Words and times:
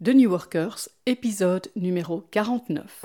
The 0.00 0.10
New 0.10 0.30
Workers, 0.30 0.88
épisode 1.06 1.72
numéro 1.74 2.22
49. 2.30 3.02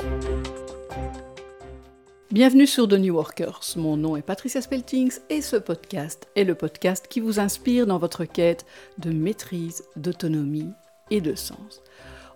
Bienvenue 2.29 2.67
sur 2.67 2.88
The 2.88 2.93
New 2.93 3.16
Workers. 3.16 3.62
Mon 3.77 3.97
nom 3.97 4.16
est 4.16 4.21
Patricia 4.21 4.62
Speltings 4.62 5.17
et 5.32 5.42
ce 5.42 5.56
podcast 5.56 6.27
est 6.35 6.43
le 6.43 6.53
podcast 6.53 7.08
qui 7.08 7.19
vous 7.19 7.40
inspire 7.40 7.87
dans 7.87 7.98
votre 7.98 8.25
quête 8.25 8.68
de 9.00 9.09
maîtrise, 9.11 9.84
d'autonomie 9.95 10.70
et 11.09 11.20
de 11.20 11.34
sens. 11.34 11.82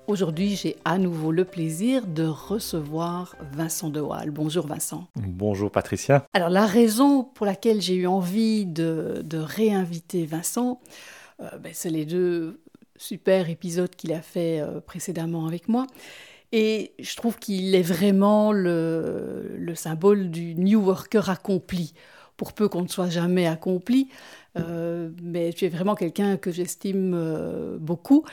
Aujourd'hui, 0.08 0.56
j'ai 0.56 0.78
à 0.86 0.98
nouveau 0.98 1.32
le 1.32 1.46
plaisir 1.46 2.08
de 2.08 2.26
recevoir 2.26 3.36
Vincent 3.52 3.92
De 3.92 4.00
Waal. 4.00 4.32
Bonjour 4.32 4.66
Vincent. 4.66 5.06
Bonjour 5.18 5.70
Patricia. 5.70 6.26
Alors 6.34 6.50
la 6.50 6.66
raison 6.66 7.24
pour 7.24 7.46
laquelle 7.46 7.80
j'ai 7.80 7.94
eu 7.94 8.08
envie 8.08 8.66
de, 8.66 9.24
réinviter 9.32 10.26
Vincent, 10.26 10.82
euh, 11.42 11.60
ben, 11.60 11.74
c'est 11.76 11.92
les 11.92 12.06
deux 12.06 12.60
super 12.98 13.50
épisodes 13.50 13.96
qu'il 13.96 14.14
a 14.14 14.22
fait 14.22 14.60
euh, 14.60 14.82
précédemment 14.82 15.48
avec 15.48 15.68
moi. 15.68 15.88
Et 16.52 16.94
je 17.00 17.16
trouve 17.16 17.38
qu'il 17.38 17.76
est 17.76 17.82
vraiment 17.82 18.52
le, 18.52 19.56
le, 19.58 19.76
symbole 19.76 20.30
du 20.30 20.56
New 20.56 20.82
Worker 20.82 21.30
accompli, 21.30 21.94
pour 22.38 22.54
peu 22.54 22.70
qu'on 22.70 22.84
ne 22.84 22.88
soit 22.88 23.10
jamais 23.10 23.48
accompli. 23.48 24.08
Euh, 24.58 25.10
mais 25.22 25.52
tu 25.52 25.66
es 25.66 25.70
vraiment 25.70 25.96
quelqu'un 25.96 26.38
que 26.38 26.52
j'estime 26.52 27.14
euh, 27.14 27.78
beaucoup, 27.80 28.26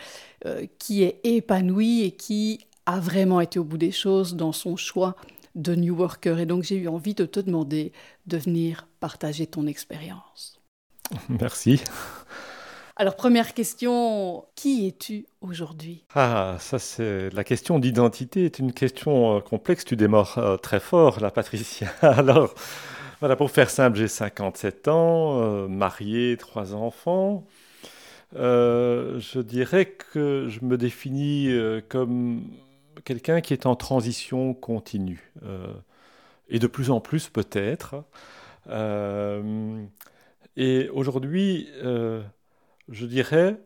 qui 0.78 1.02
est 1.02 1.20
épanoui 1.24 2.02
et 2.02 2.10
qui 2.12 2.66
a 2.86 3.00
vraiment 3.00 3.40
été 3.40 3.58
au 3.58 3.64
bout 3.64 3.78
des 3.78 3.92
choses 3.92 4.36
dans 4.36 4.52
son 4.52 4.76
choix 4.76 5.16
de 5.54 5.74
New 5.74 5.96
Worker. 5.96 6.38
Et 6.38 6.46
donc 6.46 6.62
j'ai 6.62 6.76
eu 6.76 6.88
envie 6.88 7.14
de 7.14 7.24
te 7.24 7.40
demander 7.40 7.92
de 8.26 8.36
venir 8.36 8.86
partager 9.00 9.46
ton 9.46 9.66
expérience. 9.66 10.60
Merci. 11.28 11.80
Alors 12.96 13.16
première 13.16 13.54
question, 13.54 14.44
qui 14.54 14.86
es-tu 14.86 15.26
aujourd'hui? 15.40 16.04
Ah, 16.14 16.56
ça 16.60 16.78
c'est 16.78 17.30
la 17.30 17.42
question 17.42 17.78
d'identité 17.78 18.44
est 18.44 18.58
une 18.60 18.72
question 18.72 19.40
complexe. 19.40 19.84
Tu 19.84 19.96
démarres 19.96 20.58
très 20.62 20.80
fort, 20.80 21.20
là, 21.20 21.30
Patricia. 21.30 21.88
Alors. 22.02 22.54
Voilà, 23.20 23.36
pour 23.36 23.50
faire 23.50 23.70
simple, 23.70 23.96
j'ai 23.96 24.06
57 24.06 24.86
ans, 24.88 25.40
euh, 25.40 25.66
marié, 25.66 26.36
trois 26.36 26.74
enfants. 26.74 27.46
Euh, 28.36 29.18
je 29.18 29.40
dirais 29.40 29.86
que 29.86 30.48
je 30.50 30.62
me 30.62 30.76
définis 30.76 31.50
euh, 31.50 31.80
comme 31.88 32.42
quelqu'un 33.04 33.40
qui 33.40 33.54
est 33.54 33.64
en 33.64 33.76
transition 33.76 34.52
continue. 34.52 35.32
et 36.50 36.58
de 36.58 36.66
plus 36.66 36.90
en 36.90 37.00
plus 37.00 37.30
peut-être. 37.30 38.04
et 40.56 40.88
aujourd'hui, 40.90 41.68
je 42.88 43.06
dirais, 43.06 43.60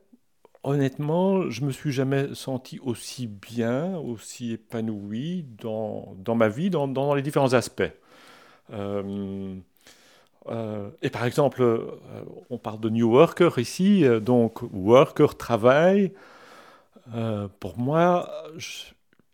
honnêtement, 0.62 1.50
je 1.50 1.64
me 1.64 1.70
suis 1.72 1.92
jamais 1.92 2.34
senti 2.34 2.78
aussi 2.80 3.26
bien, 3.26 3.96
aussi 3.98 4.52
épanoui 4.52 5.46
dans, 5.60 6.14
dans 6.18 6.34
ma 6.34 6.48
vie, 6.48 6.70
dans, 6.70 6.88
dans 6.88 7.14
les 7.14 7.22
différents 7.22 7.52
aspects. 7.54 7.82
Euh, 8.72 9.56
euh, 10.48 10.90
et 11.02 11.10
par 11.10 11.24
exemple, 11.24 11.62
euh, 11.62 11.86
on 12.50 12.58
parle 12.58 12.80
de 12.80 12.90
New 12.90 13.10
Worker 13.10 13.58
ici, 13.58 14.04
donc 14.22 14.62
worker, 14.72 15.36
travail. 15.36 16.12
pour 17.60 17.78
moi, 17.78 18.30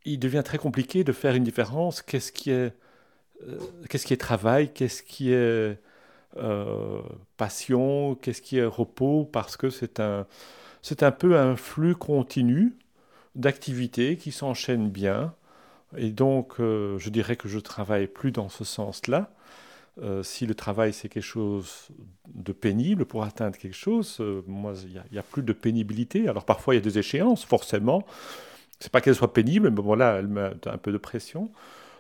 il 0.05 0.19
devient 0.19 0.43
très 0.45 0.59
compliqué 0.59 1.05
de 1.05 1.13
faire 1.13 1.35
une 1.35 1.45
différence. 1.45 2.03
Qu'est-ce 2.03 2.33
qui 2.33 2.51
est, 2.51 2.75
qu'est-ce 3.89 4.07
qui 4.07 4.15
est 4.15 4.19
travail, 4.19 4.73
qu'est-ce 4.73 5.03
qui 5.03 5.33
est 5.33 5.79
passion, 7.37 8.15
qu'est-ce 8.17 8.43
qui 8.43 8.59
est 8.59 8.65
repos, 8.65 9.25
parce 9.25 9.57
que 9.57 9.71
c'est 9.71 10.01
un, 10.01 10.27
c'est 10.83 11.03
un 11.03 11.13
peu 11.13 11.39
un 11.39 11.57
flux 11.57 11.95
continu 11.95 12.77
d'activités 13.35 14.17
qui 14.17 14.33
s'enchaînent 14.33 14.91
bien. 14.91 15.35
Et 15.97 16.11
donc, 16.11 16.61
euh, 16.61 16.99
je 16.99 17.11
dirais 17.11 17.37
que 17.37 17.49
je 17.49 17.59
travaille 17.59 18.07
plus 18.07 18.33
dans 18.33 18.49
ce 18.49 18.65
sens-là. 18.65 19.31
Euh, 20.03 20.23
si 20.25 20.45
le 20.45 20.57
travail 20.57 20.93
c'est 20.93 21.09
quelque 21.09 21.23
chose 21.23 21.89
de 22.35 22.53
pénible 22.53 23.05
pour 23.05 23.23
atteindre 23.23 23.57
quelque 23.57 23.77
chose, 23.77 24.17
euh, 24.21 24.43
moi 24.49 24.75
il 24.85 25.01
n'y 25.13 25.19
a, 25.19 25.23
plus 25.23 25.43
de 25.43 25.53
pénibilité. 25.53 26.29
Alors 26.29 26.45
parfois 26.45 26.75
il 26.75 26.79
y 26.79 26.81
a 26.81 26.85
des 26.85 26.99
échéances, 26.99 27.45
forcément. 27.45 28.05
C'est 28.81 28.91
pas 28.91 29.01
qu'elle 29.01 29.15
soit 29.15 29.33
pénible, 29.33 29.71
mais 29.71 29.83
voilà, 29.83 30.17
elle 30.19 30.27
met 30.27 30.51
un 30.67 30.79
peu 30.79 30.93
de 30.93 30.99
pression. 30.99 31.51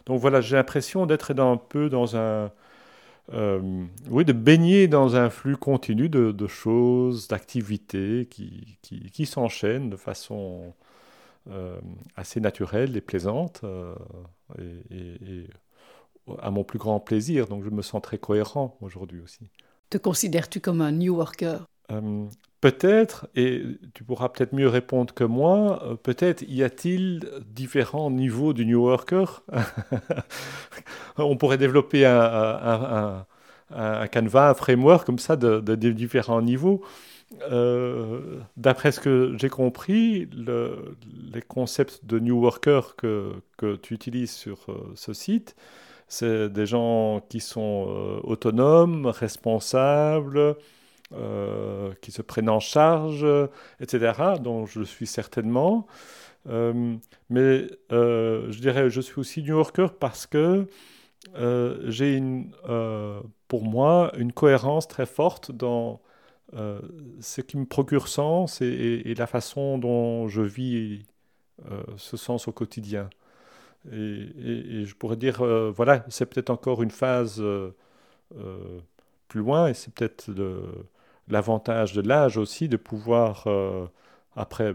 Donc 0.06 0.20
voilà, 0.20 0.40
j'ai 0.40 0.56
l'impression 0.56 1.06
d'être 1.06 1.38
un 1.38 1.56
peu 1.56 1.88
dans 1.88 2.16
un, 2.16 2.50
oui, 3.32 4.24
de 4.24 4.32
baigner 4.32 4.88
dans 4.88 5.16
un 5.16 5.30
flux 5.30 5.56
continu 5.56 6.08
de, 6.08 6.46
choses, 6.46 7.28
d'activités 7.28 8.26
qui, 8.30 8.78
qui, 8.82 9.10
qui 9.10 9.26
s'enchaînent 9.26 9.90
de 9.90 9.96
façon 9.96 10.74
euh, 11.50 11.78
assez 12.16 12.40
naturelle 12.40 12.96
et 12.96 13.02
plaisante, 13.02 13.60
euh, 13.64 13.94
et, 14.90 15.46
à 16.38 16.50
mon 16.50 16.64
plus 16.64 16.78
grand 16.78 17.00
plaisir. 17.00 17.48
Donc 17.48 17.64
je 17.64 17.68
me 17.68 17.82
sens 17.82 18.00
très 18.00 18.16
cohérent 18.16 18.78
aujourd'hui 18.80 19.20
aussi. 19.20 19.50
Te 19.90 19.98
considères-tu 19.98 20.60
comme 20.60 20.80
un 20.80 20.92
New 20.92 21.16
Worker? 21.16 21.66
Euh, 21.92 22.26
Peut-être, 22.64 23.26
et 23.36 23.62
tu 23.92 24.04
pourras 24.04 24.30
peut-être 24.30 24.54
mieux 24.54 24.68
répondre 24.68 25.12
que 25.12 25.22
moi, 25.24 25.98
peut-être 26.02 26.42
y 26.48 26.62
a-t-il 26.62 27.20
différents 27.46 28.10
niveaux 28.10 28.54
du 28.54 28.64
New 28.64 28.80
Worker 28.80 29.42
On 31.18 31.36
pourrait 31.36 31.58
développer 31.58 32.06
un, 32.06 32.16
un, 32.16 33.26
un, 33.74 34.06
canevas, 34.06 34.48
un 34.48 34.54
framework 34.54 35.04
comme 35.04 35.18
ça 35.18 35.36
de, 35.36 35.74
différents 35.74 36.40
niveaux. 36.40 36.82
Euh, 37.50 38.40
d'après 38.56 38.92
ce 38.92 39.00
que 39.00 39.34
j'ai 39.38 39.50
compris, 39.50 40.26
les 40.34 41.42
concepts 41.42 42.06
de 42.06 42.18
New 42.18 42.40
Worker 42.40 42.96
que, 42.96 43.34
tu 43.82 43.92
utilises 43.92 44.32
sur 44.32 44.58
euh, 44.70 44.92
ce 44.94 45.12
site, 45.12 45.54
c'est 46.08 46.48
des 46.48 46.64
gens 46.64 47.20
qui 47.28 47.40
sont 47.40 47.86
euh, 47.88 48.20
autonomes, 48.22 49.04
responsables, 49.04 50.56
qui 52.00 52.12
se 52.12 52.22
prennent 52.22 52.48
en 52.48 52.60
charge, 52.60 53.26
etc., 53.80 54.12
dont 54.40 54.66
je 54.66 54.82
suis 54.82 55.06
certainement. 55.06 55.86
mais 56.46 57.68
je 57.90 58.60
dirais, 58.60 58.90
je 58.90 59.00
suis 59.00 59.18
aussi 59.18 59.42
New 59.42 59.56
Worker 59.56 59.94
parce 59.94 60.26
que 60.26 60.66
j'ai 61.86 62.22
pour 63.48 63.64
moi 63.64 64.12
une 64.16 64.32
cohérence 64.32 64.88
très 64.88 65.06
forte 65.06 65.52
dans 65.52 66.00
euh, 66.54 66.80
ce 67.20 67.40
qui 67.40 67.56
me 67.56 67.64
procure 67.64 68.06
sens 68.06 68.60
et, 68.60 69.14
la 69.16 69.26
façon 69.26 69.78
dont 69.78 70.28
je 70.28 70.42
vis 70.42 71.02
euh, 71.70 71.82
ce 71.96 72.16
sens 72.16 72.48
au 72.48 72.52
quotidien. 72.52 73.10
Et, 73.92 74.84
je 74.84 74.94
pourrais 74.94 75.16
dire, 75.16 75.42
euh, 75.42 75.70
voilà, 75.70 76.04
c'est 76.08 76.26
peut-être 76.26 76.50
encore 76.50 76.82
une 76.82 76.90
phase 76.90 77.42
plus 79.28 79.40
loin, 79.40 79.68
et 79.68 79.74
c'est 79.74 79.92
peut-être 79.92 80.30
l'avantage 81.28 81.92
de 81.94 82.02
l'âge 82.02 82.36
aussi 82.36 82.68
de 82.68 82.76
pouvoir, 82.76 83.46
après 84.36 84.74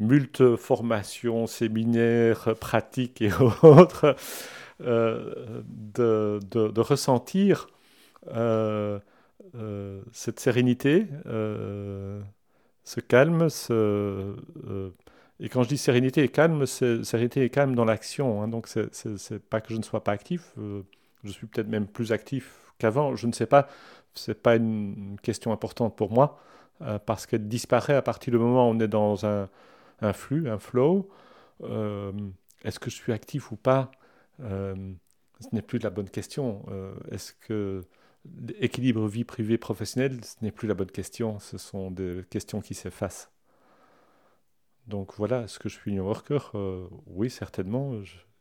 multiples 0.00 0.56
formations, 0.56 1.46
séminaires, 1.46 2.54
pratiques 2.60 3.22
et 3.22 3.32
autres, 3.62 4.16
de, 4.80 6.40
de, 6.50 6.68
de, 6.68 6.80
ressentir 6.80 7.68
euh, 9.54 10.00
cette 10.12 10.40
sérénité, 10.40 11.06
euh, 11.26 12.20
ce 12.84 13.00
calme, 13.00 13.50
ce, 13.50 13.72
euh, 13.72 14.90
et 15.40 15.48
quand 15.50 15.62
je 15.62 15.68
dis 15.68 15.78
sérénité 15.78 16.22
et 16.22 16.28
calme, 16.28 16.64
c'est 16.64 17.04
sérénité 17.04 17.44
et 17.44 17.50
calme 17.50 17.74
dans 17.74 17.84
l'action. 17.84 18.42
Hein, 18.42 18.48
donc 18.48 18.66
c'est 18.68 19.42
pas 19.50 19.60
que 19.60 19.72
je 19.74 19.78
ne 19.78 19.82
sois 19.82 20.02
pas 20.04 20.12
actif, 20.12 20.54
je 21.24 21.30
suis 21.30 21.46
peut-être 21.46 21.68
même 21.68 21.86
plus 21.86 22.12
actif 22.12 22.61
qu'avant. 22.82 23.16
Je 23.16 23.26
ne 23.26 23.32
sais 23.32 23.46
pas, 23.46 23.68
c'est 24.14 24.40
pas 24.40 24.56
une, 24.56 25.16
question 25.22 25.52
importante 25.52 25.96
pour 25.96 26.12
moi 26.12 26.38
parce 27.06 27.26
qu'elle 27.26 27.46
disparaît 27.46 27.94
à 27.94 28.02
partir 28.02 28.32
du 28.32 28.38
moment 28.38 28.68
où 28.68 28.72
on 28.72 28.80
est 28.80 28.88
dans 28.88 29.24
un, 29.24 29.48
flux, 30.12 30.50
un 30.50 30.58
flow. 30.58 31.08
Est-ce 31.62 32.80
que 32.80 32.90
je 32.90 32.96
suis 32.96 33.12
actif 33.12 33.52
ou 33.52 33.56
pas? 33.56 33.92
Ce 34.40 35.48
n'est 35.52 35.62
plus 35.62 35.78
la 35.78 35.90
bonne 35.90 36.10
question. 36.10 36.64
Est-ce 37.10 37.32
que 37.34 37.82
équilibre 38.58 39.06
vie 39.06 39.24
privée 39.24 39.58
professionnelle, 39.58 40.24
ce 40.24 40.36
n'est 40.42 40.52
plus 40.52 40.68
la 40.68 40.74
bonne 40.74 40.90
question, 40.90 41.38
ce 41.38 41.58
sont 41.58 41.90
des 41.90 42.24
questions 42.30 42.60
qui 42.60 42.74
s'effacent. 42.74 43.30
Donc 44.86 45.14
voilà, 45.14 45.42
est-ce 45.42 45.58
que 45.58 45.68
je 45.68 45.76
suis 45.76 45.92
New 45.92 46.04
Worker? 46.04 46.52
Euh, 46.54 46.86
Oui, 47.06 47.30
certainement. 47.30 47.94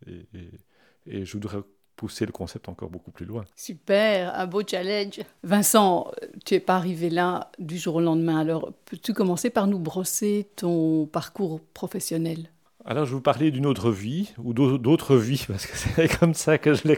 et, 0.08 1.26
je 1.26 1.34
voudrais 1.34 1.62
pousser 2.02 2.26
le 2.26 2.32
concept 2.32 2.68
encore 2.68 2.90
beaucoup 2.90 3.12
plus 3.12 3.28
loin. 3.28 3.46
Super, 3.56 4.34
un 4.34 4.48
beau 4.48 4.64
challenge. 4.68 5.20
Vincent, 5.44 6.12
tu 6.46 6.56
n'es 6.56 6.60
pas 6.60 6.76
arrivé 6.76 7.12
là 7.12 7.52
du 7.60 7.78
jour 7.78 7.98
au 7.98 8.02
lendemain. 8.02 8.40
Alors, 8.40 8.74
peux-tu 8.86 9.14
commencer 9.14 9.52
par 9.52 9.68
nous 9.68 9.78
brosser 9.78 10.48
ton 10.56 11.06
parcours 11.06 11.62
professionnel? 11.76 12.50
Alors, 12.86 13.06
je 13.06 13.12
vais 13.12 13.18
vous 13.18 13.22
parler 13.22 13.52
d'une 13.52 13.68
autre 13.68 13.92
vie, 13.92 14.34
ou 14.44 14.56
d'autres 14.56 15.16
vies, 15.16 15.46
parce 15.48 15.68
que 15.68 15.78
c'est 15.78 16.20
comme 16.20 16.34
ça 16.34 16.58
que 16.58 16.74
je 16.74 16.88
les 16.88 16.98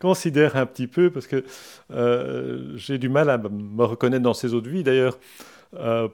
considère 0.00 0.56
un 0.56 0.66
petit 0.66 0.88
peu, 0.88 1.12
parce 1.12 1.28
que 1.28 1.44
euh, 1.92 2.72
j'ai 2.74 2.98
du 2.98 3.08
mal 3.08 3.30
à 3.30 3.38
me 3.38 3.84
reconnaître 3.84 4.24
dans 4.24 4.34
ces 4.34 4.54
autres 4.54 4.68
vies. 4.68 4.82
D'ailleurs, 4.82 5.20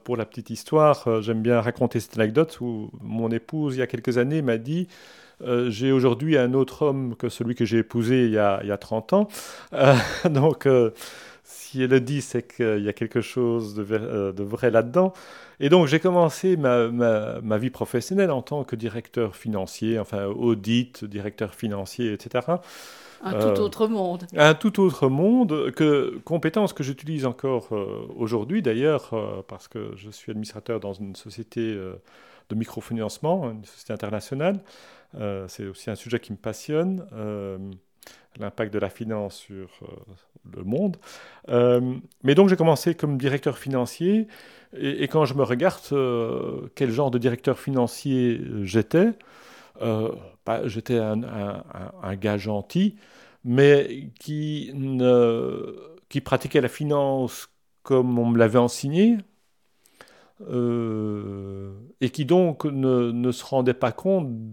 pour 0.04 0.18
la 0.18 0.26
petite 0.26 0.50
histoire, 0.50 1.22
j'aime 1.22 1.40
bien 1.40 1.62
raconter 1.62 1.98
cette 1.98 2.16
anecdote 2.18 2.60
où 2.60 2.90
mon 3.00 3.30
épouse, 3.30 3.74
il 3.74 3.78
y 3.78 3.82
a 3.82 3.86
quelques 3.86 4.18
années, 4.18 4.42
m'a 4.42 4.58
dit 4.58 4.86
J'ai 5.68 5.92
aujourd'hui 5.92 6.36
un 6.36 6.52
autre 6.54 6.82
homme 6.82 7.14
que 7.16 7.28
celui 7.28 7.54
que 7.54 7.64
j'ai 7.64 7.78
épousé 7.78 8.24
il 8.24 8.32
y 8.32 8.38
a, 8.38 8.60
il 8.62 8.68
y 8.68 8.72
a 8.72 8.78
30 8.78 9.12
ans. 9.12 9.28
donc, 10.28 10.66
si 11.68 11.82
elle 11.82 11.90
le 11.90 12.00
dit, 12.00 12.22
c'est 12.22 12.46
qu'il 12.56 12.82
y 12.82 12.88
a 12.88 12.92
quelque 12.92 13.20
chose 13.20 13.74
de, 13.74 13.86
euh, 13.90 14.32
vrai 14.38 14.70
là-dedans. 14.70 15.12
Et 15.60 15.68
donc, 15.68 15.86
j'ai 15.86 16.00
commencé 16.00 16.56
ma, 16.56 17.58
vie 17.58 17.70
professionnelle 17.70 18.30
en 18.30 18.42
tant 18.42 18.64
que 18.64 18.76
directeur 18.76 19.36
financier, 19.36 19.98
enfin, 19.98 20.26
audit, 20.26 21.04
directeur 21.04 21.54
financier, 21.54 22.12
etc. 22.12 22.46
Un 23.22 23.32
tout 23.32 23.46
euh, 23.46 23.58
autre 23.58 23.86
monde. 23.88 24.26
Un 24.36 24.54
tout 24.54 24.80
autre 24.80 25.08
monde, 25.08 25.70
que, 25.72 26.18
compétence 26.24 26.72
que 26.72 26.82
j'utilise 26.82 27.26
encore 27.26 27.68
euh, 27.72 28.06
aujourd'hui 28.16 28.62
d'ailleurs, 28.62 29.10
parce 29.48 29.68
que 29.68 29.92
je 29.96 30.10
suis 30.10 30.30
administrateur 30.30 30.80
dans 30.80 30.92
une 30.92 31.16
société 31.16 31.76
de 32.48 32.54
microfinancement, 32.54 33.50
une 33.50 33.64
société 33.64 33.92
internationale. 33.92 34.60
c'est 35.48 35.66
aussi 35.66 35.90
un 35.90 35.94
sujet 35.94 36.20
qui 36.20 36.32
me 36.32 36.38
passionne 36.38 37.06
l'impact 38.38 38.72
de 38.72 38.78
la 38.78 38.90
finance 38.90 39.36
sur 39.36 39.68
euh, 39.82 39.86
le 40.56 40.64
monde. 40.64 40.96
Euh, 41.48 41.96
mais 42.22 42.34
donc 42.34 42.48
j'ai 42.48 42.56
commencé 42.56 42.94
comme 42.94 43.18
directeur 43.18 43.58
financier, 43.58 44.28
et, 44.76 45.08
quand 45.08 45.24
je 45.24 45.34
me 45.34 45.42
regarde 45.42 45.80
euh, 45.92 46.68
quel 46.74 46.90
genre 46.90 47.10
de 47.10 47.18
directeur 47.18 47.58
financier 47.58 48.40
j'étais, 48.62 49.12
bah, 49.80 50.66
j'étais 50.66 50.98
un, 50.98 52.16
gars 52.16 52.36
gentil, 52.36 52.96
mais 53.44 54.10
qui 54.18 54.72
pratiquait 56.24 56.60
la 56.60 56.68
finance 56.68 57.48
comme 57.82 58.18
on 58.18 58.26
me 58.26 58.38
l'avait 58.38 58.58
enseigné, 58.58 59.18
et 60.40 62.10
qui 62.10 62.24
donc 62.24 62.64
ne, 62.64 63.32
se 63.32 63.44
rendait 63.44 63.74
pas 63.74 63.92
compte 63.92 64.52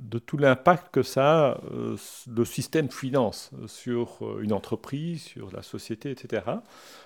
de 0.00 0.18
tout 0.18 0.38
l'impact 0.38 0.92
que 0.92 1.02
ça 1.02 1.50
a, 1.50 1.60
euh, 1.72 1.96
le 2.34 2.44
système 2.44 2.90
finance 2.90 3.50
sur 3.66 4.18
euh, 4.22 4.40
une 4.42 4.52
entreprise, 4.52 5.22
sur 5.22 5.50
la 5.52 5.62
société, 5.62 6.10
etc. 6.10 6.42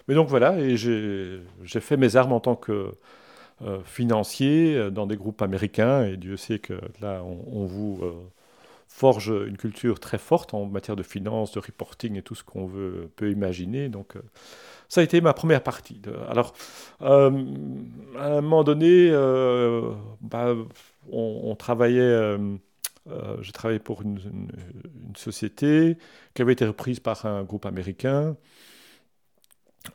Mais 0.08 0.14
donc 0.14 0.28
voilà, 0.28 0.58
et 0.58 0.76
j'ai 0.76 1.40
fait 1.80 1.96
mes 1.96 2.16
armes 2.16 2.32
en 2.32 2.40
tant 2.40 2.56
que 2.56 2.92
euh, 3.62 3.78
financier 3.84 4.90
dans 4.90 5.06
des 5.06 5.16
groupes 5.16 5.42
américains, 5.42 6.04
et 6.04 6.16
Dieu 6.16 6.36
sait 6.36 6.58
que 6.58 6.74
là, 7.00 7.22
on, 7.24 7.64
vous 7.66 8.00
forge 8.88 9.28
une 9.28 9.56
culture 9.56 9.98
très 10.00 10.18
forte 10.18 10.54
en 10.54 10.66
matière 10.66 10.96
de 10.96 11.02
finance, 11.02 11.52
de 11.52 11.60
reporting 11.60 12.16
et 12.16 12.22
tout 12.22 12.34
ce 12.34 12.44
qu'on 12.44 12.70
peut 13.16 13.30
imaginer. 13.30 13.88
Donc 13.88 14.16
ça 14.94 15.00
a 15.00 15.04
été 15.04 15.20
ma 15.20 15.32
première 15.32 15.62
partie. 15.62 16.00
alors, 16.28 16.54
à 17.00 17.26
un 17.26 18.40
moment 18.40 18.64
donné, 18.64 19.10
bah, 20.20 20.54
on, 21.10 21.54
travaillait 21.56 22.38
euh, 23.10 23.36
j'ai 23.42 23.52
travaillé 23.52 23.78
pour 23.78 24.02
une, 24.02 24.18
société 25.16 25.96
qui 26.34 26.42
avait 26.42 26.54
été 26.54 26.66
reprise 26.66 27.00
par 27.00 27.26
un 27.26 27.44
groupe 27.44 27.66
américain. 27.66 28.36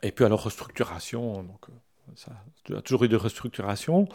Et 0.04 0.12
puis 0.12 0.24
alors 0.24 0.44
restructuration, 0.44 1.44
donc 1.44 1.70
euh, 1.70 2.12
ça 2.16 2.32
a 2.76 2.82
toujours 2.82 3.04
eu 3.04 3.10
de 3.10 3.16
restructuration. 3.16 4.08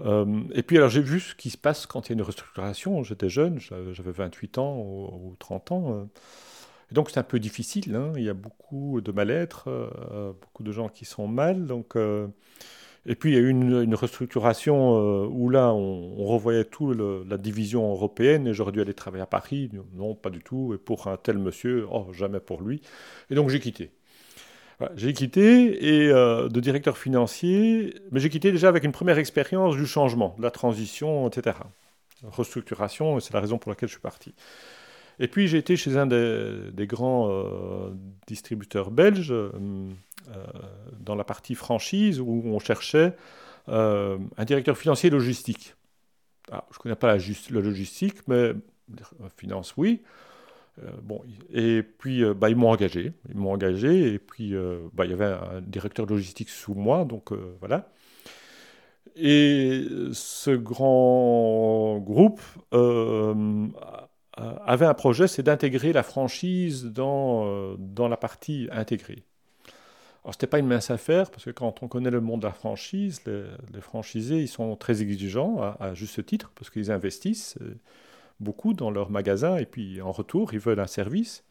Euh, 0.00 0.42
et 0.54 0.62
puis 0.62 0.78
alors 0.78 0.88
j'ai 0.88 1.02
vu 1.02 1.20
ce 1.20 1.34
qui 1.34 1.50
se 1.50 1.58
passe 1.58 1.84
quand 1.84 2.06
il 2.06 2.10
y 2.10 2.12
a 2.12 2.16
une 2.16 2.22
restructuration. 2.22 3.02
J'étais 3.02 3.28
jeune, 3.28 3.58
j'avais 3.58 4.12
28 4.12 4.58
ans 4.58 4.78
ou, 4.78 5.34
30 5.38 5.72
ans. 5.72 6.08
Et 6.90 6.94
donc 6.94 7.10
c'est 7.10 7.20
un 7.20 7.24
peu 7.24 7.38
difficile. 7.38 7.94
Hein. 7.94 8.12
Il 8.16 8.22
y 8.22 8.28
a 8.28 8.34
beaucoup 8.34 9.00
de 9.00 9.12
mal-être, 9.12 9.68
beaucoup 10.40 10.62
de 10.62 10.72
gens 10.72 10.88
qui 10.88 11.04
sont 11.04 11.28
mal. 11.28 11.66
Donc 11.66 11.96
et 13.06 13.14
puis 13.14 13.30
il 13.30 13.34
y 13.34 13.38
a 13.38 13.40
eu 13.40 13.48
une, 13.48 13.94
restructuration 13.94 14.96
euh, 14.96 15.26
où 15.26 15.48
là, 15.48 15.72
on, 15.72 16.24
revoyait 16.26 16.64
tout 16.64 16.92
la 16.92 17.38
division 17.38 17.90
européenne 17.90 18.46
et 18.46 18.54
j'aurais 18.54 18.72
dû 18.72 18.80
aller 18.80 18.94
travailler 18.94 19.22
à 19.22 19.26
Paris. 19.26 19.70
Non, 19.94 20.14
pas 20.14 20.30
du 20.30 20.40
tout. 20.40 20.74
Et 20.74 20.78
pour 20.78 21.06
un 21.06 21.16
tel 21.16 21.38
monsieur, 21.38 21.86
oh, 21.90 22.08
jamais 22.12 22.40
pour 22.40 22.62
lui. 22.62 22.82
Et 23.30 23.34
donc 23.34 23.48
j'ai 23.48 23.60
quitté. 23.60 23.90
j'ai 24.96 25.12
quitté 25.14 26.04
et 26.04 26.10
euh, 26.10 26.48
de 26.48 26.60
directeur 26.60 26.98
financier, 26.98 27.94
mais 28.10 28.20
j'ai 28.20 28.28
quitté 28.28 28.52
déjà 28.52 28.68
avec 28.68 28.84
une 28.84 28.92
première 28.92 29.18
expérience 29.18 29.76
du 29.76 29.86
changement, 29.86 30.34
de 30.38 30.42
la 30.42 30.50
transition, 30.50 31.26
etc. 31.28 31.56
Restructuration, 32.22 33.18
c'est 33.20 33.32
la 33.32 33.40
raison 33.40 33.56
pour 33.58 33.70
laquelle 33.70 33.88
je 33.88 33.94
suis 33.94 34.02
parti. 34.02 34.34
Et 35.20 35.28
puis 35.28 35.46
j'ai 35.46 35.58
été 35.58 35.76
chez 35.76 35.96
un 35.96 36.06
des, 36.06 36.86
grands 36.86 37.28
euh, 37.30 37.90
distributeurs 38.26 38.90
belges 38.90 39.32
euh, 40.28 40.46
dans 41.00 41.14
la 41.14 41.24
partie 41.24 41.54
franchise 41.54 42.20
où 42.20 42.42
on 42.44 42.58
cherchait 42.58 43.16
euh, 43.68 44.18
un 44.36 44.44
directeur 44.44 44.76
financier 44.76 45.08
logistique. 45.10 45.74
Je 46.50 46.56
ne 46.56 46.78
connais 46.78 46.94
pas 46.94 47.16
la, 47.16 47.22
la, 47.50 47.60
logistique, 47.60 48.28
mais 48.28 48.34
euh, 48.34 48.54
finance, 49.36 49.74
oui. 49.76 50.02
bon, 51.02 51.22
et 51.52 51.82
puis 51.82 52.22
bah, 52.34 52.50
ils 52.50 52.56
m'ont 52.56 52.70
engagé, 52.70 53.12
ils 53.28 53.36
m'ont 53.36 53.52
engagé, 53.52 54.12
et 54.12 54.18
puis 54.18 54.54
bah, 54.92 55.04
il 55.04 55.10
y 55.10 55.14
avait 55.14 55.24
un 55.24 55.60
directeur 55.62 56.06
logistique 56.06 56.50
sous 56.50 56.74
moi, 56.74 57.04
donc 57.04 57.32
voilà. 57.60 57.90
Et 59.16 59.86
ce 60.12 60.50
grand 60.50 61.98
groupe 61.98 62.40
avait 64.66 64.86
un 64.86 64.94
projet, 64.94 65.28
c'est 65.28 65.42
d'intégrer 65.42 65.92
la 65.92 66.02
franchise 66.02 66.84
dans, 66.84 67.74
dans 67.78 68.08
la 68.08 68.16
partie 68.16 68.68
intégrée. 68.72 69.24
Alors, 70.22 70.34
ce 70.34 70.38
n'était 70.38 70.48
pas 70.48 70.58
une 70.58 70.66
mince 70.66 70.90
affaire, 70.90 71.30
parce 71.30 71.44
que 71.44 71.50
quand 71.50 71.82
on 71.82 71.88
connaît 71.88 72.10
le 72.10 72.20
monde 72.20 72.42
de 72.42 72.46
la 72.46 72.52
franchise, 72.52 73.22
les, 73.26 73.80
franchisés, 73.80 74.40
ils 74.40 74.48
sont 74.48 74.76
très 74.76 75.00
exigeants, 75.00 75.60
à, 75.80 75.94
juste 75.94 76.24
titre, 76.26 76.52
parce 76.54 76.68
qu'ils 76.68 76.90
investissent 76.90 77.56
euh, 77.62 77.74
beaucoup 78.38 78.74
dans 78.74 78.90
leur 78.90 79.10
magasin, 79.10 79.56
et 79.56 79.64
puis 79.64 80.02
en 80.02 80.12
retour, 80.12 80.52
ils 80.52 80.58
veulent 80.58 80.80
un 80.80 80.86
service. 80.86 81.42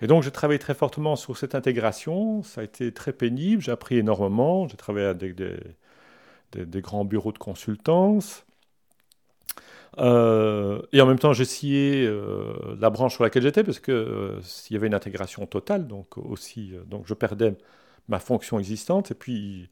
Et 0.00 0.06
donc, 0.06 0.22
j'ai 0.22 0.30
travaillé 0.30 0.58
très 0.58 0.74
fortement 0.74 1.14
sur 1.14 1.36
cette 1.36 1.54
intégration. 1.54 2.42
Ça 2.42 2.62
a 2.62 2.64
été 2.64 2.90
très 2.90 3.12
pénible, 3.12 3.62
j'ai 3.62 3.70
appris 3.70 3.98
énormément. 3.98 4.66
J'ai 4.66 4.76
travaillé 4.76 5.06
avec 5.06 5.36
des 5.36 6.80
grands 6.80 7.04
bureaux 7.04 7.32
de 7.32 7.38
consultance. 7.38 8.44
Euh, 9.98 10.80
et 10.92 11.00
en 11.00 11.06
même 11.06 11.18
temps, 11.18 11.32
j'ai 11.32 11.44
scié 11.44 12.06
euh, 12.06 12.54
la 12.80 12.90
branche 12.90 13.14
sur 13.14 13.24
laquelle 13.24 13.42
j'étais 13.42 13.62
parce 13.62 13.78
que 13.78 13.92
euh, 13.92 14.40
s'il 14.42 14.74
y 14.74 14.76
avait 14.76 14.86
une 14.86 14.94
intégration 14.94 15.46
totale, 15.46 15.86
donc 15.86 16.16
aussi, 16.18 16.72
donc 16.86 17.04
je 17.06 17.14
perdais 17.14 17.54
ma 18.08 18.18
fonction 18.18 18.58
existante. 18.58 19.10
Et 19.10 19.14
puis, 19.14 19.68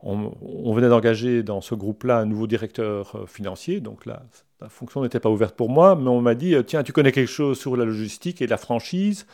on, 0.00 0.72
venait 0.74 0.88
d'engager 0.88 1.42
dans 1.42 1.60
ce 1.60 1.74
groupe-là 1.74 2.18
un 2.18 2.26
nouveau 2.26 2.46
directeur 2.46 3.28
financier. 3.28 3.80
Donc 3.80 4.04
là, 4.06 4.22
la 4.60 4.68
fonction 4.68 5.02
n'était 5.02 5.20
pas 5.20 5.30
ouverte 5.30 5.54
pour 5.54 5.68
moi, 5.68 5.94
mais 5.94 6.08
on 6.08 6.20
m'a 6.20 6.34
dit 6.34 6.56
tiens, 6.66 6.82
tu 6.82 6.92
connais 6.92 7.12
quelque 7.12 7.30
chose 7.30 7.58
sur 7.58 7.76
la 7.76 7.84
logistique 7.84 8.42
et 8.42 8.46
la 8.46 8.56
franchise? 8.56 9.26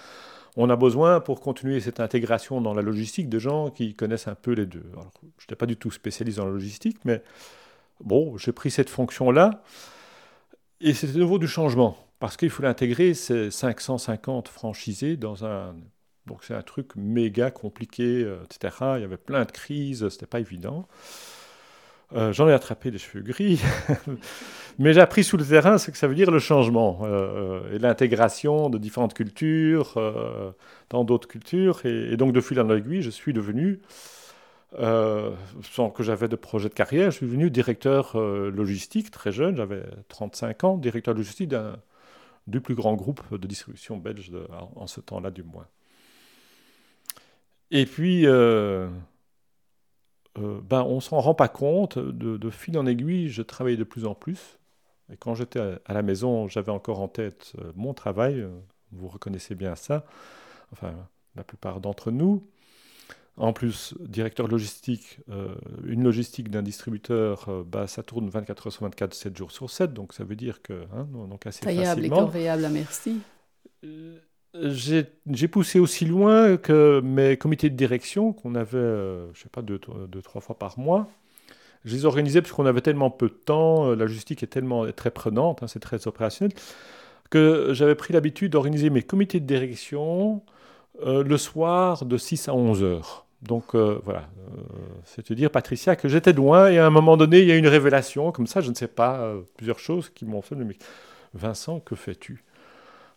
On 0.56 0.68
a 0.70 0.76
besoin 0.76 1.20
pour 1.20 1.40
continuer 1.40 1.80
cette 1.80 2.00
intégration 2.00 2.60
dans 2.60 2.74
la 2.74 2.82
logistique 2.82 3.28
de 3.28 3.38
gens 3.38 3.70
qui 3.70 3.94
connaissent 3.94 4.28
un 4.28 4.34
peu 4.34 4.52
les 4.52 4.66
deux. 4.66 4.84
je 5.38 5.44
n'étais 5.44 5.56
pas 5.56 5.66
du 5.66 5.76
tout 5.76 5.90
spécialiste 5.90 6.38
dans 6.38 6.46
la 6.46 6.52
logistique, 6.52 6.98
mais 7.04 7.22
bon, 8.00 8.36
j'ai 8.36 8.52
pris 8.52 8.70
cette 8.70 8.90
fonction-là. 8.90 9.62
Et 10.80 10.94
c'était 10.94 11.14
de 11.14 11.18
nouveau 11.18 11.38
du 11.38 11.48
changement, 11.48 11.96
parce 12.20 12.36
qu'il 12.36 12.50
faut 12.50 12.64
intégrer 12.64 13.14
ces 13.14 13.50
550 13.50 14.48
franchisés 14.48 15.16
dans 15.16 15.44
un... 15.44 15.74
Donc 16.26 16.44
c'est 16.44 16.54
un 16.54 16.62
truc 16.62 16.94
méga 16.94 17.50
compliqué, 17.50 18.22
euh, 18.22 18.44
etc. 18.44 18.76
Il 18.96 19.00
y 19.00 19.04
avait 19.04 19.16
plein 19.16 19.44
de 19.44 19.50
crises, 19.50 20.08
c'était 20.10 20.26
pas 20.26 20.40
évident. 20.40 20.86
Euh, 22.14 22.32
j'en 22.32 22.48
ai 22.48 22.52
attrapé 22.52 22.90
des 22.90 22.98
cheveux 22.98 23.22
gris, 23.24 23.60
mais 24.78 24.92
j'ai 24.92 25.00
appris 25.00 25.24
sous 25.24 25.36
le 25.36 25.44
terrain 25.44 25.78
ce 25.78 25.90
que 25.90 25.96
ça 25.96 26.06
veut 26.06 26.14
dire 26.14 26.30
le 26.30 26.38
changement 26.38 27.00
euh, 27.02 27.74
et 27.74 27.78
l'intégration 27.78 28.70
de 28.70 28.78
différentes 28.78 29.14
cultures 29.14 30.00
dans 30.90 31.02
d'autres 31.02 31.28
cultures. 31.28 31.84
Et, 31.86 32.16
donc 32.16 32.32
de 32.32 32.40
fil 32.40 32.60
en 32.60 32.70
aiguille, 32.70 33.02
je 33.02 33.10
suis 33.10 33.32
devenu 33.32 33.80
euh, 34.74 35.34
sans 35.62 35.88
que 35.88 36.02
j'avais 36.02 36.28
de 36.28 36.36
projet 36.36 36.68
de 36.68 36.74
carrière, 36.74 37.10
je 37.10 37.16
suis 37.16 37.26
devenu 37.26 37.50
directeur 37.50 38.16
euh, 38.16 38.50
logistique 38.50 39.10
très 39.10 39.32
jeune, 39.32 39.56
j'avais 39.56 39.82
35 40.08 40.64
ans, 40.64 40.76
directeur 40.76 41.14
logistique 41.14 41.54
du 42.46 42.60
plus 42.60 42.74
grand 42.74 42.94
groupe 42.94 43.22
de 43.34 43.46
distribution 43.46 43.96
belge 43.96 44.30
en, 44.76 44.86
ce 44.86 45.00
temps-là 45.00 45.30
du 45.30 45.42
moins. 45.42 45.66
Et 47.70 47.86
puis, 47.86 48.26
euh, 48.26 48.88
ben, 50.36 50.82
on 50.82 51.00
s'en 51.00 51.20
rend 51.20 51.34
pas 51.34 51.48
compte, 51.48 51.98
de, 51.98 52.50
fil 52.50 52.78
en 52.78 52.86
aiguille, 52.86 53.28
je 53.28 53.42
travaillais 53.42 53.76
de 53.76 53.84
plus 53.84 54.04
en 54.04 54.14
plus. 54.14 54.58
Et 55.10 55.16
quand 55.16 55.34
j'étais 55.34 55.60
à, 55.84 55.94
la 55.94 56.02
maison, 56.02 56.46
j'avais 56.48 56.72
encore 56.72 57.00
en 57.00 57.08
tête 57.08 57.54
mon 57.74 57.94
travail, 57.94 58.46
vous 58.92 59.08
reconnaissez 59.08 59.54
bien 59.54 59.74
ça, 59.76 60.04
enfin 60.72 60.94
la 61.36 61.44
plupart 61.44 61.80
d'entre 61.80 62.10
nous. 62.10 62.46
En 63.38 63.52
plus, 63.52 63.94
directeur 64.00 64.48
logistique, 64.48 65.20
euh, 65.30 65.54
une 65.86 66.02
logistique 66.02 66.50
d'un 66.50 66.62
distributeur, 66.62 67.48
euh, 67.48 67.62
bah, 67.64 67.86
ça 67.86 68.02
tourne 68.02 68.28
24 68.28 68.66
heures 68.66 68.72
sur 68.72 68.82
24, 68.82 69.14
7 69.14 69.36
jours 69.36 69.52
sur 69.52 69.70
7, 69.70 69.94
donc 69.94 70.12
ça 70.12 70.24
veut 70.24 70.34
dire 70.34 70.60
que, 70.60 70.72
hein, 70.72 71.06
donc 71.12 71.46
assez 71.46 71.60
Taillable 71.60 72.00
facilement. 72.00 72.16
et 72.16 72.20
corvéable 72.20 72.64
à 72.64 72.68
merci. 72.68 73.20
Euh, 73.84 74.18
j'ai 74.54 75.48
poussé 75.48 75.78
aussi 75.78 76.04
loin 76.04 76.56
que 76.56 77.00
mes 77.00 77.36
comités 77.36 77.70
de 77.70 77.76
direction, 77.76 78.32
qu'on 78.32 78.56
avait, 78.56 78.76
je 78.76 79.40
sais 79.40 79.48
pas, 79.48 79.62
deux, 79.62 79.78
deux, 80.08 80.22
trois 80.22 80.40
fois 80.40 80.58
par 80.58 80.76
mois, 80.76 81.08
je 81.84 81.94
les 81.94 82.06
organisais 82.06 82.42
parce 82.42 82.52
qu'on 82.52 82.66
avait 82.66 82.80
tellement 82.80 83.10
peu 83.10 83.28
de 83.28 83.34
temps, 83.34 83.90
la 83.90 84.04
logistique 84.04 84.42
est 84.42 84.48
tellement 84.48 84.90
très 84.90 85.12
prenante, 85.12 85.62
hein, 85.62 85.68
c'est 85.68 85.78
très 85.78 86.08
opérationnel, 86.08 86.52
que 87.30 87.68
j'avais 87.72 87.94
pris 87.94 88.12
l'habitude 88.12 88.50
d'organiser 88.50 88.90
mes 88.90 89.02
comités 89.02 89.38
de 89.38 89.46
direction 89.46 90.42
le 91.04 91.36
soir 91.36 92.04
de 92.04 92.16
6 92.16 92.48
à 92.48 92.54
11 92.54 92.82
heures. 92.82 93.27
Donc 93.42 93.76
voilà, 93.76 94.28
c'est 95.04 95.22
te 95.22 95.32
dire, 95.32 95.50
Patricia, 95.50 95.94
que 95.94 96.08
j'étais 96.08 96.32
loin 96.32 96.70
et 96.70 96.78
à 96.78 96.86
un 96.86 96.90
moment 96.90 97.16
donné, 97.16 97.40
il 97.40 97.46
y 97.46 97.52
a 97.52 97.56
une 97.56 97.68
révélation, 97.68 98.32
comme 98.32 98.48
ça, 98.48 98.60
je 98.60 98.70
ne 98.70 98.74
sais 98.74 98.88
pas, 98.88 99.32
plusieurs 99.56 99.78
choses 99.78 100.10
qui 100.10 100.24
m'ont 100.24 100.42
fait, 100.42 100.56
mais 100.56 100.76
Vincent, 101.34 101.78
que 101.80 101.94
fais-tu? 101.94 102.42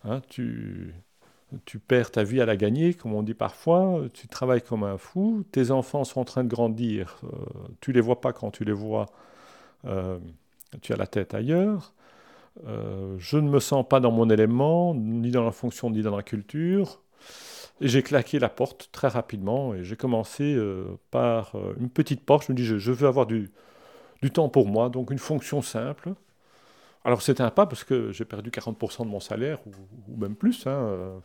Hein, 0.03 0.21
tu, 0.29 0.93
tu 1.65 1.79
perds 1.79 2.11
ta 2.11 2.23
vie 2.23 2.41
à 2.41 2.45
la 2.45 2.55
gagner, 2.55 2.93
comme 2.93 3.13
on 3.13 3.23
dit 3.23 3.33
parfois, 3.33 4.01
tu 4.13 4.27
travailles 4.27 4.61
comme 4.61 4.83
un 4.83 4.97
fou, 4.97 5.43
tes 5.51 5.71
enfants 5.71 6.03
sont 6.03 6.21
en 6.21 6.25
train 6.25 6.43
de 6.43 6.49
grandir, 6.49 7.19
tu 7.81 7.91
euh, 7.91 7.93
les 7.93 8.01
vois 8.01 8.21
pas 8.21 8.33
quand 8.33 8.51
tu 8.51 8.63
les 8.63 8.71
vois, 8.71 9.07
euh, 9.85 10.17
tu 10.81 10.93
as 10.93 10.97
la 10.97 11.07
tête 11.07 11.33
ailleurs, 11.33 11.93
euh, 12.67 13.15
je 13.19 13.37
ne 13.37 13.49
me 13.49 13.59
sens 13.59 13.87
pas 13.87 13.99
dans 13.99 14.11
mon 14.11 14.29
élément, 14.29 14.93
ni 14.95 15.31
dans 15.31 15.43
la 15.43 15.51
fonction, 15.51 15.89
ni 15.89 16.01
dans 16.01 16.15
la 16.15 16.23
culture, 16.23 17.01
j'ai 17.81 18.03
claqué 18.03 18.39
la 18.39 18.50
porte 18.50 18.89
très 18.91 19.07
rapidement, 19.07 19.73
et 19.73 19.83
j'ai 19.83 19.95
commencé 19.95 20.57
par 21.09 21.55
une 21.79 21.89
petite 21.89 22.23
porte, 22.23 22.45
je 22.47 22.51
me 22.51 22.57
dis, 22.57 22.65
je, 22.65 22.91
veux 22.91 23.07
avoir 23.07 23.25
du, 23.25 23.51
temps 24.33 24.50
pour 24.50 24.67
moi, 24.67 24.89
donc 24.89 25.11
une 25.11 25.19
fonction 25.19 25.61
simple, 25.61 26.13
alors 27.03 27.21
c'était 27.21 27.41
un 27.41 27.50
pas 27.50 27.65
parce 27.65 27.83
que 27.83 28.11
j'ai 28.11 28.25
perdu 28.25 28.51
40% 28.51 29.05
de 29.05 29.09
mon 29.09 29.19
salaire, 29.19 29.59
ou, 30.07 30.17
même 30.17 30.35
plus. 30.35 30.67
Hein, 30.67 31.21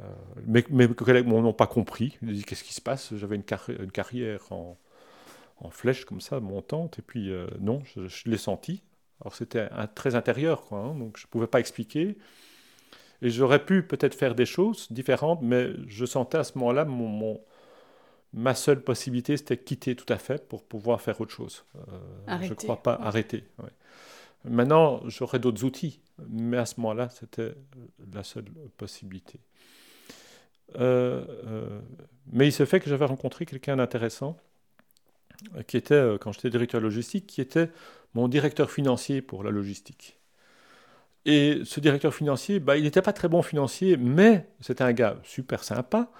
euh, 0.00 0.08
mes 0.46 0.88
collègues 0.88 1.26
n'ont 1.26 1.52
pas 1.52 1.66
compris. 1.66 2.18
Ils 2.22 2.28
m'ont 2.28 2.34
dit 2.34 2.44
qu'est-ce 2.44 2.64
qui 2.64 2.74
se 2.74 2.80
passe? 2.80 3.14
J'avais 3.16 3.36
une, 3.36 3.44
carrière 3.90 4.40
en, 4.50 4.76
flèche 5.70 6.04
comme 6.04 6.20
ça, 6.20 6.40
montante, 6.40 6.98
et 6.98 7.02
puis 7.02 7.30
euh, 7.30 7.46
non, 7.60 7.82
je, 7.84 8.28
l'ai 8.28 8.38
senti. 8.38 8.82
Alors 9.20 9.34
c'était 9.34 9.68
très 9.94 10.14
intérieur, 10.14 10.62
quoi, 10.62 10.78
hein, 10.78 10.94
donc 10.94 11.18
je 11.18 11.26
ne 11.26 11.30
pouvais 11.30 11.46
pas 11.46 11.60
expliquer. 11.60 12.16
Et 13.22 13.30
j'aurais 13.30 13.64
pu 13.64 13.82
peut-être 13.82 14.14
faire 14.14 14.34
des 14.34 14.46
choses 14.46 14.90
différentes, 14.90 15.40
mais 15.42 15.70
je 15.86 16.04
sentais 16.06 16.38
à 16.38 16.44
ce 16.44 16.56
moment-là 16.58 16.84
mon, 16.84 17.40
ma 18.32 18.54
seule 18.54 18.82
possibilité, 18.82 19.36
c'était 19.36 19.58
quitter 19.58 19.94
tout 19.94 20.10
à 20.12 20.16
fait 20.16 20.48
pour 20.48 20.64
pouvoir 20.64 21.00
faire 21.00 21.20
autre 21.20 21.32
chose. 21.32 21.64
Euh, 21.76 22.38
je 22.42 22.50
ne 22.50 22.54
crois 22.54 22.82
pas 22.82 22.94
arrêter. 22.94 23.44
Maintenant, 24.44 25.02
j'aurais 25.06 25.38
d'autres 25.38 25.64
outils, 25.64 26.00
mais 26.28 26.56
à 26.56 26.64
ce 26.64 26.80
moment-là, 26.80 27.10
c'était 27.10 27.54
la 28.12 28.24
seule 28.24 28.46
possibilité. 28.78 29.40
Euh, 30.76 31.24
euh, 31.46 31.80
mais 32.32 32.48
il 32.48 32.52
se 32.52 32.64
fait 32.64 32.80
que 32.80 32.88
j'avais 32.88 33.04
rencontré 33.04 33.44
quelqu'un 33.44 33.76
d'intéressant, 33.76 34.36
qui 35.66 35.76
était, 35.76 35.94
euh, 35.94 36.18
quand 36.18 36.32
j'étais 36.32 36.50
directeur 36.50 36.80
logistique, 36.80 37.26
qui 37.26 37.40
était 37.40 37.70
mon 38.14 38.28
directeur 38.28 38.70
financier 38.70 39.22
pour 39.22 39.42
la 39.42 39.50
logistique. 39.50 40.19
Et 41.26 41.60
ce 41.64 41.80
directeur 41.80 42.14
financier, 42.14 42.60
bah, 42.60 42.76
il 42.76 42.84
n'était 42.84 43.02
pas 43.02 43.12
très 43.12 43.28
bon 43.28 43.42
financier, 43.42 43.96
mais 43.96 44.48
c'était 44.60 44.84
un 44.84 44.92
gars 44.92 45.18
super 45.22 45.64
sympa, 45.64 46.10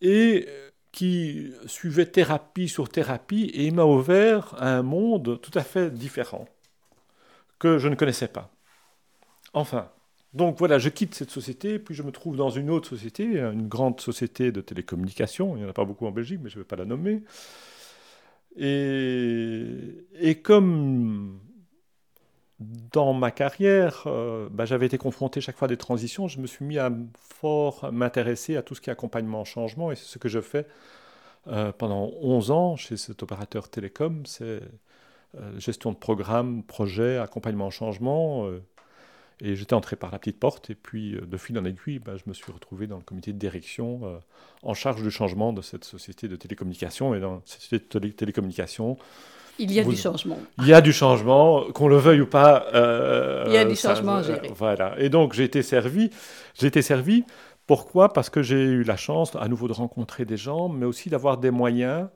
et 0.00 0.48
qui 0.92 1.52
suivait 1.66 2.06
thérapie 2.06 2.68
sur 2.68 2.88
thérapie, 2.88 3.44
et 3.52 3.66
il 3.66 3.74
m'a 3.74 3.84
ouvert 3.84 4.54
un 4.62 4.82
monde 4.82 5.40
tout 5.42 5.50
à 5.58 5.62
fait 5.62 5.92
différent, 5.92 6.46
que 7.58 7.78
je 7.78 7.88
ne 7.88 7.94
connaissais 7.94 8.28
pas. 8.28 8.50
Enfin, 9.52 9.90
donc 10.32 10.58
voilà, 10.58 10.78
je 10.78 10.90
quitte 10.90 11.14
cette 11.14 11.30
société, 11.30 11.78
puis 11.78 11.94
je 11.94 12.02
me 12.02 12.12
trouve 12.12 12.36
dans 12.36 12.50
une 12.50 12.68
autre 12.68 12.88
société, 12.88 13.38
une 13.38 13.68
grande 13.68 14.00
société 14.00 14.52
de 14.52 14.60
télécommunications. 14.60 15.56
Il 15.56 15.60
n'y 15.60 15.66
en 15.66 15.70
a 15.70 15.72
pas 15.72 15.86
beaucoup 15.86 16.06
en 16.06 16.10
Belgique, 16.10 16.40
mais 16.42 16.50
je 16.50 16.56
ne 16.56 16.62
vais 16.62 16.66
pas 16.66 16.76
la 16.76 16.84
nommer. 16.84 17.22
Et, 18.58 20.40
comme 20.42 21.40
dans 22.60 23.12
ma 23.12 23.30
carrière, 23.30 24.04
euh, 24.06 24.48
bah, 24.50 24.64
j'avais 24.64 24.86
été 24.86 24.96
confronté 24.96 25.40
chaque 25.40 25.56
fois 25.56 25.68
des 25.68 25.76
transitions, 25.76 26.26
je 26.26 26.40
me 26.40 26.46
suis 26.46 26.64
mis 26.64 26.78
à 26.78 26.90
fort 27.18 27.92
m'intéresser 27.92 28.56
à 28.56 28.62
tout 28.62 28.74
ce 28.74 28.80
qui 28.80 28.88
est 28.88 28.92
accompagnement 28.92 29.40
en 29.40 29.44
changement, 29.44 29.92
et 29.92 29.96
c'est 29.96 30.06
ce 30.06 30.18
que 30.18 30.28
je 30.28 30.40
fais 30.40 30.66
euh, 31.48 31.70
pendant 31.72 32.10
11 32.22 32.50
ans 32.50 32.76
chez 32.76 32.96
cet 32.96 33.22
opérateur 33.22 33.68
télécom, 33.68 34.24
c'est 34.24 34.62
euh, 35.36 35.58
gestion 35.58 35.92
de 35.92 35.96
programme, 35.96 36.62
projet, 36.62 37.18
accompagnement 37.18 37.66
en 37.66 37.70
changement, 37.70 38.48
et 39.40 39.54
j'étais 39.54 39.74
entré 39.74 39.96
par 39.96 40.10
la 40.10 40.18
petite 40.18 40.40
porte, 40.40 40.70
et 40.70 40.74
puis 40.74 41.12
de 41.20 41.36
fil 41.36 41.58
en 41.58 41.64
aiguille, 41.66 41.98
bah, 41.98 42.16
je 42.16 42.22
me 42.26 42.32
suis 42.32 42.50
retrouvé 42.50 42.86
dans 42.86 42.96
le 42.96 43.02
comité 43.04 43.34
de 43.34 43.38
direction 43.38 44.18
en 44.62 44.72
charge 44.72 45.02
du 45.02 45.10
changement 45.10 45.52
de 45.52 45.60
cette 45.60 45.84
société 45.84 46.26
de 46.26 46.36
télécommunications. 46.36 47.14
Et 47.14 47.20
dans 47.20 47.42
cette 47.44 47.60
société 47.60 47.98
de 48.00 48.08
télécommunications, 48.08 48.96
il 49.58 49.72
y 49.72 49.80
a 49.80 49.84
du 49.84 49.96
changement. 49.96 50.38
Il 50.58 50.66
y 50.66 50.74
a 50.74 50.80
du 50.80 50.92
changement, 50.92 51.64
qu'on 51.72 51.88
le 51.88 51.96
veuille 51.96 52.20
ou 52.20 52.26
pas. 52.26 52.66
Euh, 52.74 53.44
il 53.46 53.52
y 53.52 53.56
a 53.56 53.64
du 53.64 53.76
changement 53.76 54.16
à 54.16 54.22
gérer. 54.22 54.50
voilà. 54.54 54.94
Et 54.98 55.08
donc 55.08 55.32
j'ai 55.32 55.44
été 55.44 55.62
servi. 55.62 56.10
J'ai 56.54 56.66
été 56.66 56.82
servi. 56.82 57.24
Pourquoi? 57.66 58.12
Parce 58.12 58.30
que 58.30 58.42
j'ai 58.42 58.62
eu 58.62 58.82
la 58.84 58.96
chance 58.96 59.34
à 59.36 59.48
nouveau 59.48 59.66
de 59.68 59.72
rencontrer 59.72 60.24
des 60.24 60.36
gens, 60.36 60.68
mais 60.68 60.86
aussi 60.86 61.10
d'avoir 61.10 61.38
des 61.38 61.50
moyens 61.50 62.08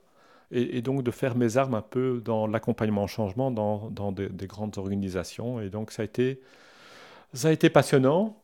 et, 0.51 0.81
donc 0.81 1.03
de 1.03 1.11
faire 1.11 1.35
mes 1.35 1.57
armes 1.57 1.75
un 1.75 1.81
peu 1.81 2.21
dans 2.23 2.45
l'accompagnement 2.45 3.05
au 3.05 3.07
changement 3.07 3.51
dans, 3.51 3.89
dans 3.89 4.11
des, 4.11 4.27
des, 4.27 4.47
grandes 4.47 4.77
organisations. 4.77 5.61
Et 5.61 5.69
donc 5.69 5.91
ça 5.91 6.01
a 6.01 6.05
été 6.05 6.41
ça 7.33 7.49
a 7.49 7.51
été 7.51 7.69
passionnant. 7.69 8.37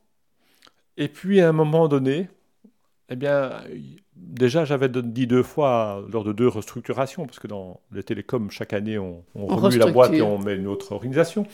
Et 0.98 1.08
puis, 1.08 1.42
à 1.42 1.50
un 1.50 1.54
moment 1.54 1.88
donné, 1.88 2.30
eh 3.10 3.16
bien, 3.16 3.64
déjà, 4.16 4.66
j'avais 4.66 4.90
dit 4.90 5.28
deux 5.28 5.44
fois, 5.44 6.06
lors 6.12 6.24
de 6.24 6.34
deux 6.34 6.48
restructurations, 6.48 7.26
parce 7.26 7.40
que 7.40 7.48
dans 7.48 7.80
les 7.92 8.04
télécoms, 8.04 8.50
chaque 8.50 8.74
année, 8.74 8.98
on, 8.98 9.24
remue 9.36 9.78
la 9.78 9.92
boîte 9.92 10.14
et 10.14 10.22
on 10.22 10.38
met 10.40 10.56
une 10.56 10.68
autre 10.68 10.92
organisation. 10.92 11.46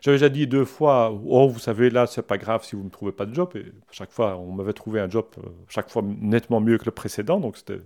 J'avais 0.00 0.16
déjà 0.16 0.28
dit 0.28 0.46
deux 0.46 0.64
fois, 0.64 1.12
oh, 1.26 1.48
vous 1.48 1.58
savez, 1.58 1.90
là, 1.90 2.06
c'est 2.06 2.22
pas 2.22 2.38
grave 2.38 2.64
si 2.64 2.76
vous 2.76 2.84
ne 2.84 2.88
trouvez 2.88 3.12
pas 3.12 3.26
de 3.26 3.34
job. 3.34 3.50
Et 3.56 3.66
chaque 3.90 4.12
fois, 4.12 4.36
on 4.36 4.52
m'avait 4.52 4.72
trouvé 4.72 5.00
un 5.00 5.10
job, 5.10 5.26
euh, 5.38 5.48
chaque 5.68 5.90
fois 5.90 6.02
nettement 6.02 6.60
mieux 6.60 6.78
que 6.78 6.84
le 6.84 6.92
précédent. 6.92 7.40
Donc 7.40 7.56
c'était. 7.56 7.80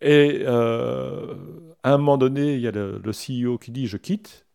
Et 0.00 0.44
euh, 0.46 1.34
à 1.82 1.94
un 1.94 1.98
moment 1.98 2.18
donné, 2.18 2.54
il 2.54 2.60
y 2.60 2.68
a 2.68 2.70
le, 2.70 3.00
le 3.04 3.10
CEO 3.10 3.58
qui 3.58 3.72
dit 3.72 3.88
je 3.88 3.96
quitte. 3.96 4.46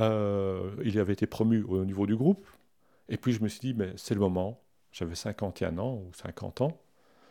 Euh, 0.00 0.70
il 0.84 0.98
avait 0.98 1.12
été 1.12 1.26
promu 1.26 1.62
au 1.68 1.84
niveau 1.84 2.06
du 2.06 2.16
groupe. 2.16 2.46
Et 3.08 3.16
puis 3.16 3.32
je 3.32 3.42
me 3.42 3.48
suis 3.48 3.60
dit, 3.60 3.74
mais 3.74 3.92
c'est 3.96 4.14
le 4.14 4.20
moment. 4.20 4.60
J'avais 4.92 5.14
51 5.14 5.78
ans 5.78 5.94
ou 5.94 6.10
50 6.14 6.60
ans. 6.62 6.80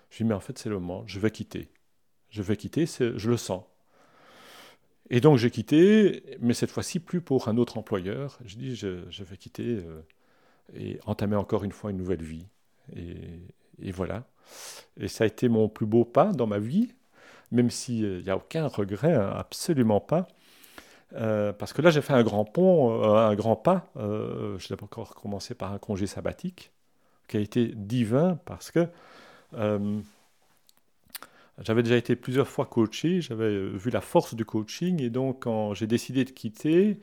Je 0.09 0.15
suis 0.15 0.25
dit, 0.25 0.29
mais 0.29 0.35
en 0.35 0.39
fait, 0.39 0.57
c'est 0.57 0.69
le 0.69 0.79
moment. 0.79 1.03
Je 1.07 1.19
vais 1.19 1.31
quitter. 1.31 1.69
Je 2.29 2.41
vais 2.41 2.57
quitter, 2.57 2.85
je 2.85 3.29
le 3.29 3.37
sens. 3.37 3.63
Et 5.09 5.19
donc 5.19 5.37
j'ai 5.37 5.51
quitté, 5.51 6.37
mais 6.39 6.53
cette 6.53 6.71
fois-ci 6.71 6.99
plus 7.01 7.19
pour 7.19 7.49
un 7.49 7.57
autre 7.57 7.77
employeur. 7.77 8.39
Je 8.45 8.55
dis, 8.55 8.75
je, 8.75 9.09
je 9.09 9.23
vais 9.25 9.35
quitter 9.35 9.83
euh, 9.85 10.01
et 10.73 10.99
entamer 11.05 11.35
encore 11.35 11.63
une 11.63 11.71
fois 11.71 11.91
une 11.91 11.97
nouvelle 11.97 12.23
vie. 12.23 12.47
Et, 12.95 13.91
voilà. 13.91 14.25
Et 14.97 15.07
ça 15.07 15.23
a 15.23 15.27
été 15.27 15.49
mon 15.49 15.69
plus 15.69 15.85
beau 15.85 16.05
pas 16.05 16.31
dans 16.31 16.47
ma 16.47 16.59
vie, 16.59 16.93
même 17.51 17.69
s'il 17.69 18.21
n'y 18.21 18.29
a 18.29 18.37
aucun 18.37 18.67
regret, 18.67 19.13
hein, 19.13 19.33
absolument 19.35 19.99
pas. 19.99 20.27
Euh, 21.13 21.51
parce 21.53 21.73
que 21.73 21.81
là, 21.81 21.89
j'ai 21.89 22.01
fait 22.01 22.13
un 22.13 22.23
grand 22.23 22.45
pont, 22.45 23.03
euh, 23.03 23.15
un 23.17 23.35
grand 23.35 23.55
pas. 23.55 23.91
Euh, 23.97 24.57
je 24.59 24.71
n'ai 24.71 24.77
pas 24.77 24.85
encore 24.85 25.15
commencé 25.15 25.55
par 25.55 25.73
un 25.73 25.77
congé 25.77 26.07
sabbatique, 26.07 26.71
qui 27.31 27.37
a 27.37 27.39
été 27.39 27.67
divin 27.75 28.37
parce 28.45 28.71
que 28.71 28.87
j'avais 31.59 31.83
déjà 31.83 31.95
été 31.95 32.15
plusieurs 32.15 32.47
fois 32.47 32.65
coaché, 32.65 33.21
j'avais 33.21 33.69
vu 33.69 33.89
la 33.89 34.01
force 34.01 34.35
du 34.35 34.45
coaching, 34.45 35.01
et 35.01 35.09
donc 35.09 35.43
quand 35.43 35.73
j'ai 35.73 35.87
décidé 35.87 36.25
de 36.25 36.31
quitter, 36.31 36.99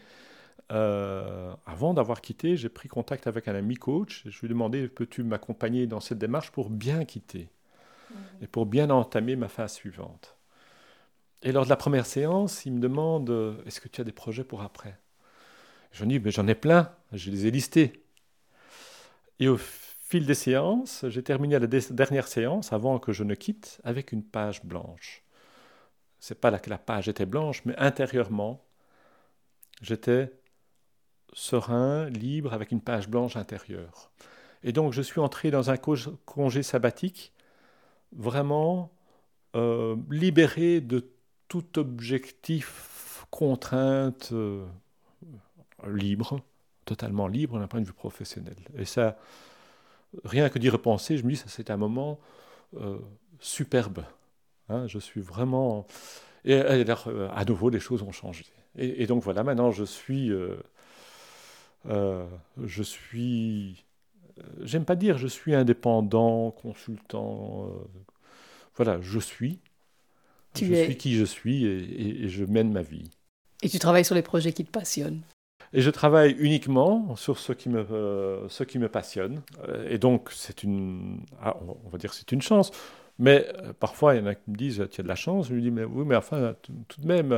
avant 0.71 1.95
d'avoir 1.95 2.21
quitté, 2.21 2.57
j'ai 2.57 2.69
pris 2.69 2.89
contact 2.89 3.27
avec 3.27 3.49
un 3.49 3.55
ami 3.55 3.77
coach. 3.77 4.25
Je 4.27 4.41
lui 4.41 4.47
ai 4.47 4.49
demandé 4.51 4.89
peux-tu 4.89 5.23
m'accompagner 5.23 5.87
dans 5.87 6.01
cette 6.01 6.19
démarche 6.19 6.51
pour 6.51 6.69
bien 6.71 7.05
quitter 7.05 7.49
mmh. 8.11 8.15
et 8.43 8.47
pour 8.47 8.67
bien 8.67 8.91
entamer 8.91 9.37
ma 9.37 9.49
phase 9.49 9.73
suivante? 9.75 10.37
Et 11.43 11.53
lors 11.53 11.65
de 11.65 11.71
la 11.71 11.77
première 11.77 12.07
séance, 12.07 12.67
il 12.67 12.73
me 12.73 12.81
demande 12.81 13.31
euh, 13.31 13.55
Est-ce 13.67 13.81
que 13.81 13.89
tu 13.89 14.01
as 14.01 14.05
des 14.05 14.13
projets 14.13 14.45
pour 14.45 14.63
après? 14.63 14.99
Je 15.93 16.05
lui 16.05 16.09
dis 16.09 16.21
mais 16.21 16.31
J'en 16.31 16.47
ai 16.49 16.55
plein, 16.55 16.91
je 17.13 17.31
les 17.31 17.47
ai 17.47 17.51
listés. 17.51 18.03
Et 19.41 19.49
au 19.49 19.57
fil 20.09 20.25
des 20.25 20.35
séances, 20.35 21.05
j'ai 21.09 21.23
terminé 21.23 21.59
la 21.59 21.67
dernière 21.67 22.29
séance, 22.29 22.73
avant 22.73 22.99
que 22.99 23.13
je 23.13 23.25
ne 23.25 23.35
quitte, 23.35 23.79
avec 23.85 24.11
une 24.11 24.23
page 24.23 24.65
blanche. 24.65 25.23
C'est 26.19 26.41
pas 26.41 26.51
là 26.51 26.59
que 26.59 26.71
la 26.71 26.79
page 26.79 27.09
était 27.09 27.27
blanche, 27.27 27.63
mais 27.67 27.77
intérieurement, 27.77 28.65
j'étais 29.83 30.33
serein, 31.35 32.09
libre, 32.09 32.55
avec 32.55 32.73
une 32.73 32.81
page 32.81 33.07
blanche 33.07 33.37
intérieure. 33.37 34.11
Et 34.63 34.73
donc, 34.73 34.95
je 34.95 35.03
suis 35.03 35.21
entré 35.21 35.51
dans 35.51 35.69
un 35.69 35.77
congé 35.77 36.63
sabbatique 36.63 37.35
vraiment 38.13 38.91
euh, 39.57 39.95
libéré 40.11 40.81
de 40.81 41.11
tout 41.49 41.79
objectif, 41.79 43.27
contrainte 43.31 44.31
euh, 44.33 44.67
libre, 45.87 46.41
totalement 46.87 47.29
libre 47.29 47.59
d'un 47.59 47.67
point 47.67 47.83
de 47.83 47.87
vue 47.87 47.93
professionnel. 47.93 48.57
Et 48.75 48.87
ça, 48.87 49.19
rien 50.25 50.49
que 50.49 50.59
d'y 50.59 50.69
repenser, 50.69 51.17
je 51.17 51.25
me 51.25 51.31
dis, 51.31 51.37
ça 51.37 51.47
c'est 51.49 51.71
un 51.71 51.77
moment 51.77 52.19
superbe. 53.41 54.05
Hein, 54.69 54.87
je 54.87 54.99
suis 54.99 55.21
vraiment... 55.21 55.87
Et, 56.45 56.55
alors, 56.55 57.09
à 57.35 57.45
nouveau, 57.45 57.71
les 57.71 57.81
choses 57.81 58.03
ont 58.03 58.13
changé. 58.13 58.45
Et, 58.77 59.07
donc 59.07 59.23
voilà, 59.23 59.43
maintenant 59.43 59.71
je 59.71 59.85
suis... 59.85 60.31
je 61.85 62.83
suis... 62.83 63.85
J'aime 64.63 64.85
pas 64.85 64.95
dire 64.95 65.19
je 65.19 65.27
suis 65.27 65.55
indépendant, 65.55 66.53
consultant. 66.53 67.73
voilà, 68.77 69.01
je 69.01 69.19
suis. 69.19 69.59
je 70.55 70.85
suis 70.85 70.97
qui 70.97 71.17
je 71.17 71.25
suis 71.25 71.65
et 71.65 72.29
je 72.29 72.45
mène 72.45 72.73
ma 72.73 72.83
vie. 72.83 73.11
Et 73.63 73.69
tu 73.69 73.79
travailles 73.79 74.05
sur 74.05 74.15
les 74.15 74.23
projets 74.23 74.53
qui 74.53 74.65
te 74.65 74.71
passionnent 74.71 75.23
et 75.73 75.81
je 75.81 75.91
travaille 75.91 76.33
uniquement 76.39 77.15
sur 77.17 77.39
ce 77.39 77.53
qui 77.53 77.69
me, 77.69 77.81
euh, 77.81 78.49
ce 78.49 78.65
qui 78.65 78.79
me 78.79 78.89
passionne. 78.89 79.43
Euh, 79.69 79.89
et 79.89 79.99
donc, 79.99 80.29
c'est 80.33 80.63
une, 80.63 81.21
ah, 81.43 81.57
on 81.85 81.89
va 81.91 81.99
dire 81.99 82.15
c'est 82.15 82.33
une 82.33 82.43
chance. 82.43 82.71
Mais 83.19 83.47
euh, 83.63 83.73
parfois, 83.79 84.15
il 84.15 84.21
y 84.21 84.23
en 84.23 84.27
a 84.27 84.35
qui 84.35 84.51
me 84.51 84.57
disent, 84.57 84.87
tu 84.91 85.01
as 85.01 85.05
de 85.05 85.09
la 85.09 85.15
chance? 85.15 85.49
Je 85.49 85.55
lui 85.55 85.63
dis, 85.63 85.71
mais 85.71 85.85
oui, 85.85 86.05
mais 86.07 86.17
enfin, 86.17 86.55
tout 86.89 87.01
de 87.01 87.07
même, 87.07 87.35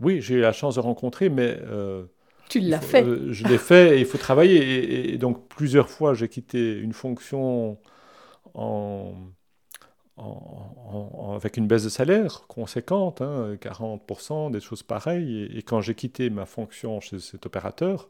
oui, 0.00 0.20
j'ai 0.20 0.36
eu 0.36 0.40
la 0.40 0.52
chance 0.52 0.76
de 0.76 0.80
rencontrer, 0.80 1.28
mais... 1.28 1.58
tu 2.48 2.60
l'as 2.60 2.80
fait. 2.80 3.04
je 3.30 3.46
l'ai 3.46 3.58
fait 3.58 3.96
et 3.96 4.00
il 4.00 4.06
faut 4.06 4.18
travailler. 4.18 5.12
et 5.12 5.18
donc, 5.18 5.48
plusieurs 5.48 5.90
fois, 5.90 6.14
j'ai 6.14 6.28
quitté 6.28 6.78
une 6.78 6.92
fonction 6.92 7.78
en 8.54 9.12
avec 11.34 11.56
une 11.56 11.66
baisse 11.66 11.84
de 11.84 11.88
salaire 11.88 12.46
conséquente, 12.48 13.20
40%, 13.20 14.32
hein, 14.32 14.50
des 14.50 14.60
choses 14.60 14.82
pareilles. 14.82 15.48
Et, 15.54 15.62
quand 15.62 15.80
j'ai 15.80 15.94
quitté 15.94 16.30
ma 16.30 16.46
fonction 16.46 17.00
chez 17.00 17.18
cet 17.18 17.46
opérateur, 17.46 18.08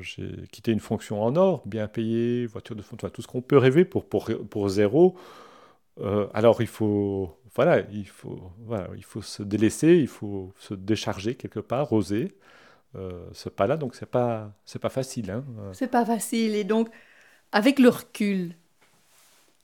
j'ai 0.00 0.46
quitté 0.52 0.72
une 0.72 0.80
fonction 0.80 1.22
en 1.22 1.36
or, 1.36 1.62
bien 1.66 1.88
payée, 1.88 2.46
voiture 2.46 2.76
de 2.76 2.82
fonction, 2.82 3.08
tout 3.10 3.22
ce 3.22 3.28
qu'on 3.28 3.42
peut 3.42 3.58
rêver 3.58 3.84
pour, 3.84 4.04
pour, 4.04 4.30
pour 4.50 4.68
zéro. 4.68 5.16
Euh, 6.00 6.26
alors 6.34 6.60
il 6.60 6.66
faut, 6.66 7.36
voilà, 7.54 7.80
il, 7.90 8.06
faut, 8.06 8.52
voilà, 8.66 8.88
il 8.96 9.04
faut 9.04 9.22
se 9.22 9.42
délaisser, 9.42 9.96
il 9.96 10.08
faut 10.08 10.52
se 10.58 10.74
décharger 10.74 11.34
quelque 11.34 11.60
part, 11.60 11.92
oser. 11.92 12.36
Euh, 12.96 13.26
ce 13.32 13.48
pas-là, 13.48 13.76
donc 13.76 13.94
c'est 13.94 14.10
pas, 14.10 14.52
pas 14.80 14.88
facile. 14.88 15.30
Hein. 15.30 15.44
C'est 15.72 15.90
pas 15.90 16.04
facile. 16.04 16.54
Et 16.54 16.64
donc, 16.64 16.88
avec 17.52 17.78
le 17.78 17.88
recul, 17.88 18.54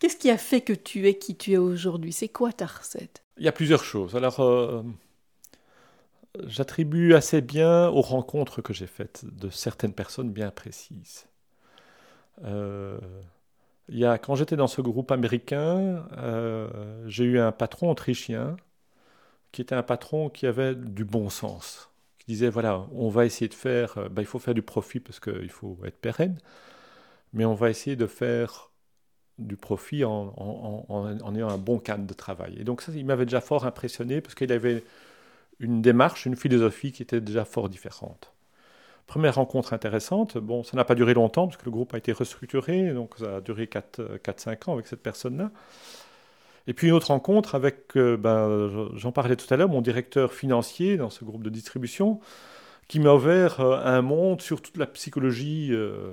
Qu'est-ce 0.02 0.16
qui 0.16 0.30
a 0.30 0.36
fait 0.36 0.62
que 0.62 0.72
tu 0.72 1.06
es 1.06 1.14
qui 1.14 1.36
tu 1.36 1.52
es 1.52 1.58
aujourd'hui? 1.58 2.12
C'est 2.12 2.26
quoi 2.26 2.52
ta 2.52 2.66
recette? 2.66 3.22
Il 3.36 3.44
y 3.44 3.48
a 3.48 3.52
plusieurs 3.52 3.84
choses. 3.84 4.16
Alors, 4.16 4.40
euh, 4.40 4.82
j'attribue 6.44 7.14
assez 7.14 7.40
bien 7.40 7.86
aux 7.88 8.00
rencontres 8.00 8.62
que 8.62 8.72
j'ai 8.72 8.88
faites 8.88 9.24
de 9.24 9.48
certaines 9.48 9.92
personnes 9.92 10.32
bien 10.32 10.50
précises. 10.50 11.26
Euh, 12.42 12.98
il 13.88 13.96
y 13.96 14.04
a, 14.04 14.18
quand 14.18 14.34
j'étais 14.34 14.56
dans 14.56 14.66
ce 14.66 14.80
groupe 14.80 15.12
américain, 15.12 16.04
euh, 16.18 16.68
j'ai 17.06 17.22
eu 17.22 17.38
un 17.38 17.52
patron 17.52 17.88
autrichien 17.88 18.56
qui 19.52 19.62
était 19.62 19.76
un 19.76 19.84
patron 19.84 20.30
qui 20.30 20.48
avait 20.48 20.74
du 20.74 21.04
bon 21.04 21.30
sens, 21.30 21.90
qui 22.18 22.26
disait 22.26 22.50
voilà, 22.50 22.88
on 22.90 23.08
va 23.08 23.24
essayer 23.24 23.48
de 23.48 23.54
faire, 23.54 24.10
ben, 24.10 24.20
il 24.20 24.26
faut 24.26 24.40
faire 24.40 24.54
du 24.54 24.62
profit 24.62 24.98
parce 24.98 25.20
qu'il 25.20 25.50
faut 25.50 25.78
être 25.84 26.00
pérenne, 26.00 26.38
mais 27.32 27.44
on 27.44 27.54
va 27.54 27.70
essayer 27.70 27.94
de 27.94 28.08
faire 28.08 28.71
du 29.38 29.56
profit 29.56 30.04
en, 30.04 30.32
ayant 31.34 31.48
un 31.48 31.58
bon 31.58 31.78
cadre 31.78 32.06
de 32.06 32.14
travail. 32.14 32.56
Et 32.58 32.64
donc 32.64 32.82
ça, 32.82 32.92
il 32.94 33.04
m'avait 33.04 33.24
déjà 33.24 33.40
fort 33.40 33.66
impressionné 33.66 34.20
parce 34.20 34.34
qu'il 34.34 34.52
avait 34.52 34.84
une 35.60 35.82
démarche, 35.82 36.26
une 36.26 36.36
philosophie 36.36 36.92
qui 36.92 37.02
était 37.02 37.20
déjà 37.20 37.44
fort 37.44 37.68
différente. 37.68 38.32
Première 39.06 39.34
rencontre 39.34 39.72
intéressante, 39.72 40.38
bon, 40.38 40.62
ça 40.62 40.76
n'a 40.76 40.84
pas 40.84 40.94
duré 40.94 41.14
longtemps 41.14 41.46
parce 41.46 41.56
que 41.56 41.64
le 41.64 41.70
groupe 41.70 41.92
a 41.94 41.98
été 41.98 42.12
restructuré, 42.12 42.92
donc 42.92 43.14
ça 43.18 43.36
a 43.36 43.40
duré 43.40 43.66
4-5 43.66 44.70
ans 44.70 44.74
avec 44.74 44.86
cette 44.86 45.02
personne-là. 45.02 45.50
Et 46.66 46.74
puis 46.74 46.88
une 46.88 46.94
autre 46.94 47.08
rencontre 47.08 47.54
avec, 47.54 47.96
euh, 47.96 48.16
ben, 48.16 48.90
j'en 48.94 49.12
parlais 49.12 49.36
tout 49.36 49.52
à 49.52 49.56
l'heure, 49.56 49.68
mon 49.68 49.82
directeur 49.82 50.32
financier 50.32 50.96
dans 50.96 51.10
ce 51.10 51.24
groupe 51.24 51.42
de 51.42 51.50
distribution, 51.50 52.20
qui 52.88 53.00
m'a 53.00 53.12
ouvert 53.12 53.60
euh, 53.60 53.80
un 53.84 54.02
monde 54.02 54.40
sur 54.40 54.62
toute 54.62 54.76
la 54.76 54.86
psychologie. 54.86 55.70
Euh, 55.72 56.12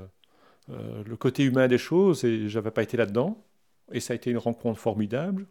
euh, 0.72 1.04
le 1.06 1.16
côté 1.16 1.44
humain 1.44 1.68
des 1.68 1.78
choses 1.78 2.24
et 2.26 2.50
j'avais 2.50 2.72
pas 2.72 2.84
été 2.84 2.98
là-dedans. 2.98 3.44
Et 3.92 4.00
ça 4.00 4.14
a 4.14 4.16
été 4.16 4.30
une 4.30 4.38
rencontre 4.38 4.80
formidable. 4.80 5.48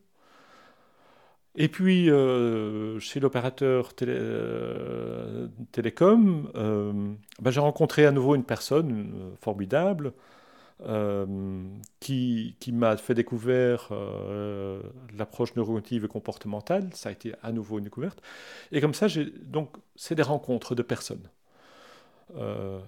Et 1.56 1.68
puis, 1.68 2.08
euh, 2.08 3.00
chez 3.00 3.18
l'opérateur 3.18 3.92
euh, 4.02 5.48
télécom, 5.72 6.48
ben, 6.54 7.50
j'ai 7.50 7.60
rencontré 7.60 8.06
à 8.06 8.12
nouveau 8.12 8.36
une 8.36 8.44
personne 8.44 9.34
formidable 9.40 10.12
qui, 11.98 12.54
qui 12.60 12.70
m'a 12.72 12.96
fait 12.96 13.14
découvrir 13.14 13.90
l'approche 15.16 15.56
neurocognitive 15.56 16.04
et 16.04 16.08
comportementale. 16.08 16.90
Ça 16.94 17.08
a 17.08 17.12
été 17.12 17.34
à 17.42 17.50
nouveau 17.50 17.78
une 17.78 17.84
découverte. 17.84 18.22
Et 18.70 18.80
comme 18.80 18.94
ça, 18.94 19.08
donc, 19.42 19.74
c'est 19.96 20.14
des 20.14 20.22
rencontres 20.22 20.76
de 20.76 20.82
personnes. 20.82 21.28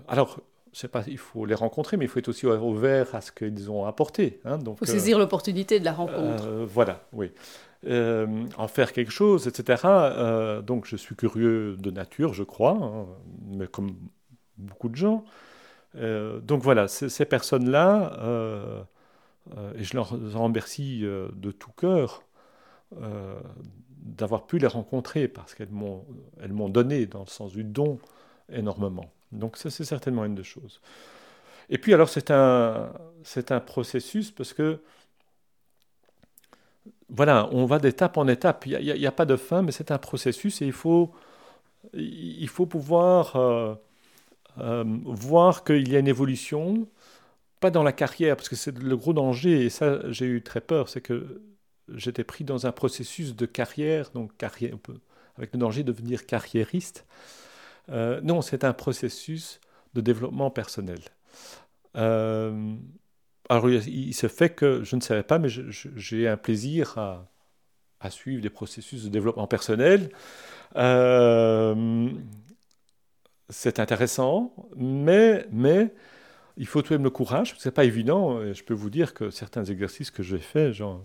alors, 0.06 0.40
pas, 0.90 1.04
il 1.06 1.18
faut 1.18 1.44
les 1.44 1.54
rencontrer, 1.54 1.96
mais 1.96 2.04
il 2.04 2.08
faut 2.08 2.18
être 2.18 2.28
aussi 2.28 2.46
ouvert 2.46 3.14
à 3.14 3.20
ce 3.20 3.32
qu'ils 3.32 3.70
ont 3.70 3.86
apporté. 3.86 4.40
Hein, 4.44 4.58
donc, 4.58 4.78
il 4.80 4.86
faut 4.86 4.92
saisir 4.92 5.16
euh, 5.16 5.20
l'opportunité 5.20 5.80
de 5.80 5.84
la 5.84 5.92
rencontre. 5.92 6.46
Euh, 6.46 6.66
voilà, 6.68 7.04
oui. 7.12 7.32
Euh, 7.86 8.44
en 8.58 8.68
faire 8.68 8.92
quelque 8.92 9.10
chose, 9.10 9.46
etc. 9.46 10.62
donc 10.62 10.84
je 10.84 10.96
suis 10.96 11.16
curieux 11.16 11.76
de 11.78 11.90
nature, 11.90 12.34
je 12.34 12.42
crois, 12.42 12.78
hein, 12.80 13.06
mais 13.48 13.66
comme 13.66 13.96
beaucoup 14.58 14.90
de 14.90 14.96
gens. 14.96 15.24
donc 15.94 16.62
voilà, 16.62 16.88
ces 16.88 17.24
personnes-là, 17.24 18.84
et 19.76 19.82
je 19.82 19.94
leur 19.94 20.12
en 20.12 20.44
remercie 20.44 21.00
de 21.00 21.50
tout 21.50 21.72
cœur 21.72 22.22
d'avoir 24.02 24.44
pu 24.44 24.58
les 24.58 24.66
rencontrer 24.66 25.26
parce 25.26 25.54
qu'elles 25.54 25.70
m'ont 25.70 26.68
donné, 26.68 27.06
dans 27.06 27.20
le 27.20 27.30
sens 27.30 27.52
du 27.52 27.64
don, 27.64 27.98
énormément. 28.52 29.10
Donc 29.32 29.56
ça, 29.56 29.70
c'est 29.70 29.84
certainement 29.84 30.24
une 30.24 30.34
des 30.34 30.44
choses. 30.44 30.80
Et 31.68 31.78
puis 31.78 31.94
alors, 31.94 32.08
c'est 32.08 32.30
un, 32.30 32.92
un 33.50 33.60
processus 33.60 34.30
parce 34.30 34.52
que, 34.52 34.80
voilà, 37.08 37.48
on 37.52 37.64
va 37.66 37.78
d'étape 37.78 38.16
en 38.16 38.28
étape. 38.28 38.66
Il 38.66 38.78
n'y 38.80 39.06
a, 39.06 39.12
pas 39.12 39.26
de 39.26 39.36
fin, 39.36 39.62
mais 39.62 39.72
c'est 39.72 39.90
un 39.90 39.98
processus 39.98 40.62
et 40.62 40.66
il 40.66 40.72
faut, 40.72 41.12
il 41.94 42.48
faut 42.48 42.66
pouvoir 42.66 43.36
euh, 43.36 43.74
euh, 44.58 44.84
voir 45.04 45.64
qu'il 45.64 45.88
y 45.90 45.96
a 45.96 45.98
une 45.98 46.08
évolution, 46.08 46.88
pas 47.60 47.70
dans 47.70 47.82
la 47.82 47.92
carrière, 47.92 48.36
parce 48.36 48.48
que 48.48 48.56
c'est 48.56 48.76
le 48.76 48.96
gros 48.96 49.12
danger, 49.12 49.64
et 49.64 49.70
ça, 49.70 50.00
j'ai 50.10 50.26
eu 50.26 50.42
très 50.42 50.60
peur, 50.60 50.88
c'est 50.88 51.00
que 51.00 51.42
j'étais 51.94 52.24
pris 52.24 52.44
dans 52.44 52.66
un 52.66 52.72
processus 52.72 53.36
de 53.36 53.46
carrière, 53.46 54.10
donc 54.12 54.36
carrière, 54.36 54.76
avec 55.36 55.52
le 55.52 55.58
danger 55.58 55.82
de 55.82 55.92
devenir 55.92 56.26
carriériste. 56.26 57.06
Euh, 57.90 58.20
non, 58.22 58.42
c'est 58.42 58.64
un 58.64 58.72
processus 58.72 59.60
de 59.94 60.00
développement 60.00 60.50
personnel. 60.50 61.00
Euh, 61.96 62.74
alors, 63.48 63.68
il, 63.68 64.14
se 64.14 64.28
fait 64.28 64.50
que, 64.50 64.84
je 64.84 64.96
ne 64.96 65.00
savais 65.00 65.24
pas, 65.24 65.38
mais 65.38 65.48
j'ai 65.48 66.28
un 66.28 66.36
plaisir 66.36 66.98
à, 66.98 68.10
suivre 68.10 68.42
des 68.42 68.50
processus 68.50 69.04
de 69.04 69.08
développement 69.08 69.46
personnel. 69.46 70.10
Euh, 70.76 72.08
c'est 73.48 73.80
intéressant, 73.80 74.54
mais, 74.76 75.46
il 76.56 76.66
faut 76.66 76.82
tout 76.82 76.90
de 76.90 76.98
même 76.98 77.04
le 77.04 77.10
courage. 77.10 77.54
Ce 77.58 77.68
n'est 77.68 77.72
pas 77.72 77.84
évident. 77.84 78.52
Je 78.52 78.62
peux 78.62 78.74
vous 78.74 78.90
dire 78.90 79.14
que 79.14 79.30
certains 79.30 79.64
exercices 79.64 80.10
que 80.10 80.22
j'ai 80.22 80.38
faits, 80.38 80.72
genre, 80.72 81.04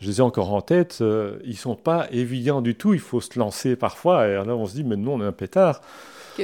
je 0.00 0.08
les 0.08 0.18
ai 0.18 0.20
encore 0.20 0.52
en 0.52 0.60
tête, 0.60 0.98
ils 1.00 1.50
ne 1.50 1.54
sont 1.54 1.74
pas 1.74 2.06
évidents 2.10 2.60
du 2.60 2.74
tout. 2.74 2.92
Il 2.92 3.00
faut 3.00 3.20
se 3.20 3.38
lancer 3.38 3.76
parfois. 3.76 4.28
Et 4.28 4.34
là, 4.34 4.54
on 4.54 4.66
se 4.66 4.74
dit, 4.74 4.84
mais 4.84 4.96
non, 4.96 5.14
on 5.14 5.22
est 5.22 5.26
un 5.26 5.32
pétard. 5.32 5.80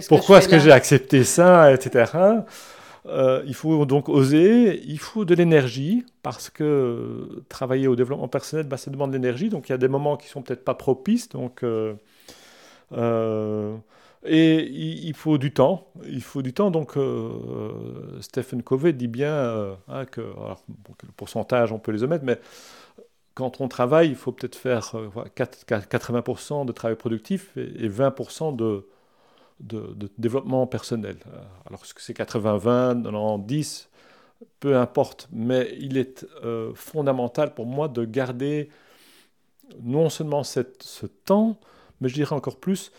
Pourquoi 0.09 0.39
est-ce 0.39 0.49
que 0.49 0.59
j'ai 0.59 0.73
accepté 0.73 1.23
ça, 1.25 1.73
etc. 1.73 2.07
Euh, 3.07 3.43
il 3.47 3.55
faut 3.55 3.85
donc 3.85 4.09
oser, 4.09 4.81
il 4.87 4.99
faut 4.99 5.25
de 5.25 5.35
l'énergie, 5.35 6.05
parce 6.23 6.51
que 6.51 7.43
travailler 7.49 7.89
au 7.89 7.97
développement 7.97 8.29
personnel, 8.29 8.67
bah, 8.67 8.77
ça 8.77 8.91
demande 8.91 9.11
de 9.11 9.17
l'énergie, 9.17 9.49
donc 9.49 9.69
il 9.69 9.73
y 9.73 9.75
a 9.75 9.79
des 9.79 9.89
moments 9.89 10.17
qui 10.17 10.29
sont 10.29 10.43
peut-être 10.43 10.65
pas 10.65 10.75
propices, 10.75 11.29
donc, 11.29 11.65
euh, 11.65 11.95
euh, 12.93 13.77
et 14.25 14.69
il, 14.69 15.15
faut 15.15 15.37
du 15.37 15.53
temps, 15.53 15.89
il 16.07 16.23
faut 16.23 16.43
du 16.43 16.53
temps, 16.53 16.71
donc 16.71 16.97
Stephen 18.21 18.63
Covey 18.63 18.93
dit 18.93 19.09
bien 19.09 19.77
hein, 19.89 20.05
que, 20.05 20.21
le 20.21 21.13
pourcentage, 21.17 21.73
on 21.73 21.81
peut 21.81 21.91
les 21.91 22.05
omettre, 22.05 22.25
mais 22.25 22.39
quand 23.35 23.61
on 23.61 23.69
travaille, 23.69 24.09
il 24.09 24.17
faut 24.17 24.33
peut-être 24.33 24.57
faire 24.57 24.95
80% 25.37 26.67
de 26.67 26.73
travail 26.73 26.97
productif 26.97 27.57
et 27.57 27.89
20% 27.89 28.57
de 28.57 28.87
développement 30.19 30.67
personnel. 30.67 31.17
Euh, 31.27 31.41
alors, 31.67 31.83
est-ce 31.85 31.95
que 31.95 32.03
c'est 32.03 32.17
80-20, 32.17 33.03
90 33.05 33.89
Peu 34.61 34.77
importe, 34.77 35.29
mais 35.33 35.75
il 35.79 35.97
est 35.97 36.27
euh, 36.45 36.73
fondamental 36.75 37.55
pour 37.55 37.67
moi 37.67 37.89
de 37.89 38.05
garder 38.05 38.71
non 39.83 40.11
seulement 40.11 40.43
ce 40.45 41.07
temps, 41.25 41.59
mais 42.01 42.09
je 42.09 42.15
dirais 42.15 42.35
encore 42.35 42.59
plus 42.59 42.93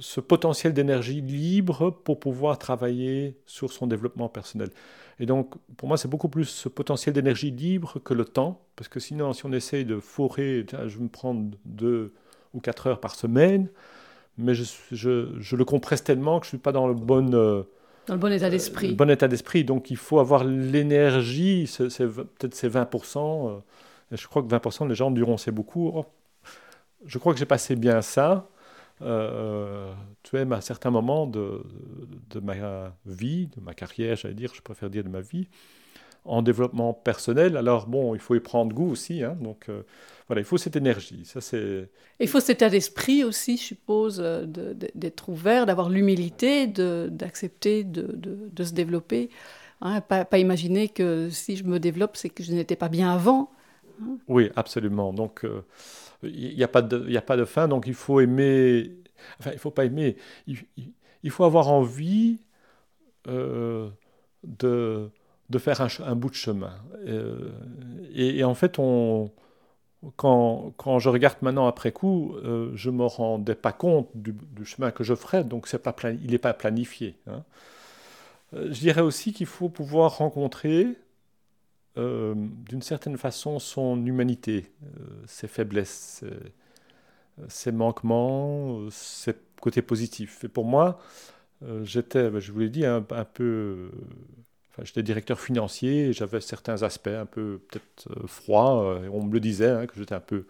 ce 0.00 0.20
potentiel 0.20 0.72
d'énergie 0.72 1.20
libre 1.20 1.90
pour 1.90 2.20
pouvoir 2.20 2.58
travailler 2.58 3.36
sur 3.46 3.72
son 3.72 3.86
développement 3.86 4.28
personnel. 4.28 4.70
Et 5.18 5.26
donc, 5.26 5.54
pour 5.76 5.88
moi, 5.88 5.96
c'est 5.96 6.08
beaucoup 6.08 6.28
plus 6.28 6.44
ce 6.44 6.68
potentiel 6.68 7.14
d'énergie 7.14 7.50
libre 7.50 7.98
que 8.00 8.14
le 8.14 8.24
temps, 8.24 8.60
parce 8.76 8.88
que 8.88 9.00
sinon, 9.00 9.32
si 9.32 9.46
on 9.46 9.52
essaye 9.52 9.84
de 9.84 9.98
forer, 9.98 10.66
je 10.70 10.98
vais 10.98 11.04
me 11.04 11.08
prendre 11.08 11.56
deux 11.64 12.12
ou 12.52 12.60
quatre 12.60 12.86
heures 12.86 13.00
par 13.00 13.14
semaine, 13.14 13.68
mais 14.38 14.54
je, 14.54 14.64
je, 14.92 15.56
le 15.56 15.64
compresse 15.64 16.04
tellement 16.04 16.40
que 16.40 16.46
je 16.46 16.48
ne 16.48 16.50
suis 16.50 16.58
pas 16.58 16.72
dans 16.72 16.86
le 16.86 16.94
bon... 16.94 17.32
Euh, 17.32 17.62
dans 18.06 18.14
le 18.14 18.20
bon 18.20 18.32
état 18.32 18.50
d'esprit. 18.50 18.94
bon 18.94 19.10
état 19.10 19.26
d'esprit. 19.26 19.64
Donc, 19.64 19.90
il 19.90 19.96
faut 19.96 20.20
avoir 20.20 20.44
l'énergie, 20.44 21.66
c'est, 21.66 22.06
peut-être 22.06 22.54
c'est 22.54 22.68
20%. 22.68 23.50
Euh, 23.50 23.58
et 24.12 24.16
je 24.16 24.28
crois 24.28 24.42
que 24.42 24.48
20% 24.48 24.88
les 24.88 24.94
gens 24.94 25.10
diront 25.10 25.36
c'est 25.36 25.50
beaucoup. 25.50 25.90
Oh, 25.94 26.04
je 27.04 27.18
crois 27.18 27.32
que 27.32 27.38
j'ai 27.38 27.46
passé 27.46 27.74
bien 27.74 28.02
ça. 28.02 28.48
Euh, 29.02 29.92
tu 30.22 30.36
es 30.36 30.52
à 30.52 30.60
certains 30.60 30.90
moments 30.90 31.26
de, 31.26 31.62
de, 32.30 32.40
ma 32.40 32.92
vie, 33.04 33.48
de 33.56 33.60
ma 33.60 33.74
carrière, 33.74 34.16
j'allais 34.16 34.34
dire, 34.34 34.52
je 34.54 34.62
préfère 34.62 34.90
dire 34.90 35.04
de 35.04 35.08
ma 35.08 35.20
vie, 35.20 35.48
en 36.24 36.42
développement 36.42 36.92
personnel. 36.92 37.56
Alors 37.56 37.86
bon, 37.86 38.14
il 38.14 38.20
faut 38.20 38.34
y 38.34 38.40
prendre 38.40 38.74
goût 38.74 38.90
aussi. 38.90 39.22
Hein, 39.22 39.36
donc 39.40 39.66
euh, 39.68 39.82
voilà, 40.28 40.40
il 40.40 40.44
faut 40.44 40.58
cette 40.58 40.76
énergie. 40.76 41.24
Ça 41.24 41.40
c'est. 41.40 41.90
Il 42.20 42.28
faut 42.28 42.40
cet 42.40 42.56
état 42.56 42.70
d'esprit 42.70 43.22
aussi, 43.22 43.56
je 43.56 43.62
suppose, 43.62 44.20
euh, 44.20 44.46
d'être 44.46 45.28
ouvert, 45.28 45.66
d'avoir 45.66 45.90
l'humilité, 45.90 46.66
d'accepter 46.66 47.84
de, 47.84 48.08
de, 48.14 48.64
se 48.64 48.72
développer. 48.72 49.30
Hein, 49.82 50.00
pas, 50.00 50.38
imaginer 50.38 50.88
que 50.88 51.28
si 51.30 51.56
je 51.56 51.64
me 51.64 51.78
développe, 51.78 52.16
c'est 52.16 52.30
que 52.30 52.42
je 52.42 52.52
n'étais 52.52 52.76
pas 52.76 52.88
bien 52.88 53.12
avant. 53.12 53.50
Oui, 54.28 54.50
absolument. 54.56 55.12
Donc 55.12 55.44
il 56.22 56.54
n'y 56.54 56.62
a, 56.62 56.68
pas 56.68 56.82
de, 56.82 57.14
a 57.16 57.22
pas 57.22 57.36
de 57.36 57.44
fin, 57.44 57.68
donc 57.68 57.86
il 57.86 57.94
faut 57.94 58.20
aimer, 58.20 58.92
enfin 59.38 59.50
il 59.52 59.58
faut 59.58 59.70
pas 59.70 59.84
aimer, 59.84 60.16
il, 60.46 61.30
faut 61.30 61.44
avoir 61.44 61.68
envie 61.68 62.40
euh, 63.28 63.88
de, 64.44 65.10
de 65.50 65.58
faire 65.58 65.80
un, 65.80 66.14
bout 66.14 66.30
de 66.30 66.34
chemin. 66.34 66.74
Euh, 67.06 67.50
et, 68.14 68.44
en 68.44 68.54
fait, 68.54 68.78
on, 68.78 69.30
quand, 70.16 70.72
quand, 70.76 70.98
je 70.98 71.08
regarde 71.08 71.38
maintenant 71.42 71.66
après 71.66 71.92
coup, 71.92 72.34
euh, 72.44 72.70
je 72.74 72.90
ne 72.90 72.96
me 72.96 73.04
rendais 73.04 73.54
pas 73.54 73.72
compte 73.72 74.08
du, 74.14 74.34
chemin 74.64 74.90
que 74.90 75.04
je 75.04 75.14
ferais, 75.14 75.44
donc 75.44 75.70
pas 75.78 75.94
il 76.10 76.30
n'est 76.30 76.38
pas 76.38 76.54
planifié. 76.54 77.16
Hein. 77.26 77.44
Je 78.52 78.78
dirais 78.80 79.00
aussi 79.00 79.32
qu'il 79.32 79.46
faut 79.46 79.68
pouvoir 79.68 80.18
rencontrer 80.18 80.96
euh, 81.98 82.34
d'une 82.36 82.82
certaine 82.82 83.16
façon 83.16 83.58
son 83.58 84.04
humanité, 84.04 84.70
euh, 84.82 85.06
ses 85.26 85.48
faiblesses, 85.48 86.22
ses, 87.48 87.72
manquements, 87.72 88.90
ses 88.90 89.32
côtés 89.62 89.80
positifs. 89.80 90.44
Et 90.44 90.48
pour 90.48 90.66
moi, 90.66 90.98
euh, 91.64 91.84
j'étais, 91.84 92.28
ben, 92.28 92.38
je 92.38 92.52
vous 92.52 92.58
l'ai 92.58 92.68
dit, 92.68 92.84
un, 92.84 93.00
peu... 93.00 93.90
Enfin, 94.70 94.82
j'étais 94.84 95.02
directeur 95.02 95.40
financier, 95.40 96.12
j'avais 96.12 96.42
certains 96.42 96.82
aspects 96.82 97.08
un 97.08 97.24
peu 97.24 97.60
peut-être 97.70 98.26
froids, 98.26 99.00
on 99.10 99.22
me 99.22 99.32
le 99.32 99.40
disait, 99.40 99.70
hein, 99.70 99.86
que 99.86 99.94
j'étais 99.96 100.14
un 100.14 100.20
peu 100.20 100.44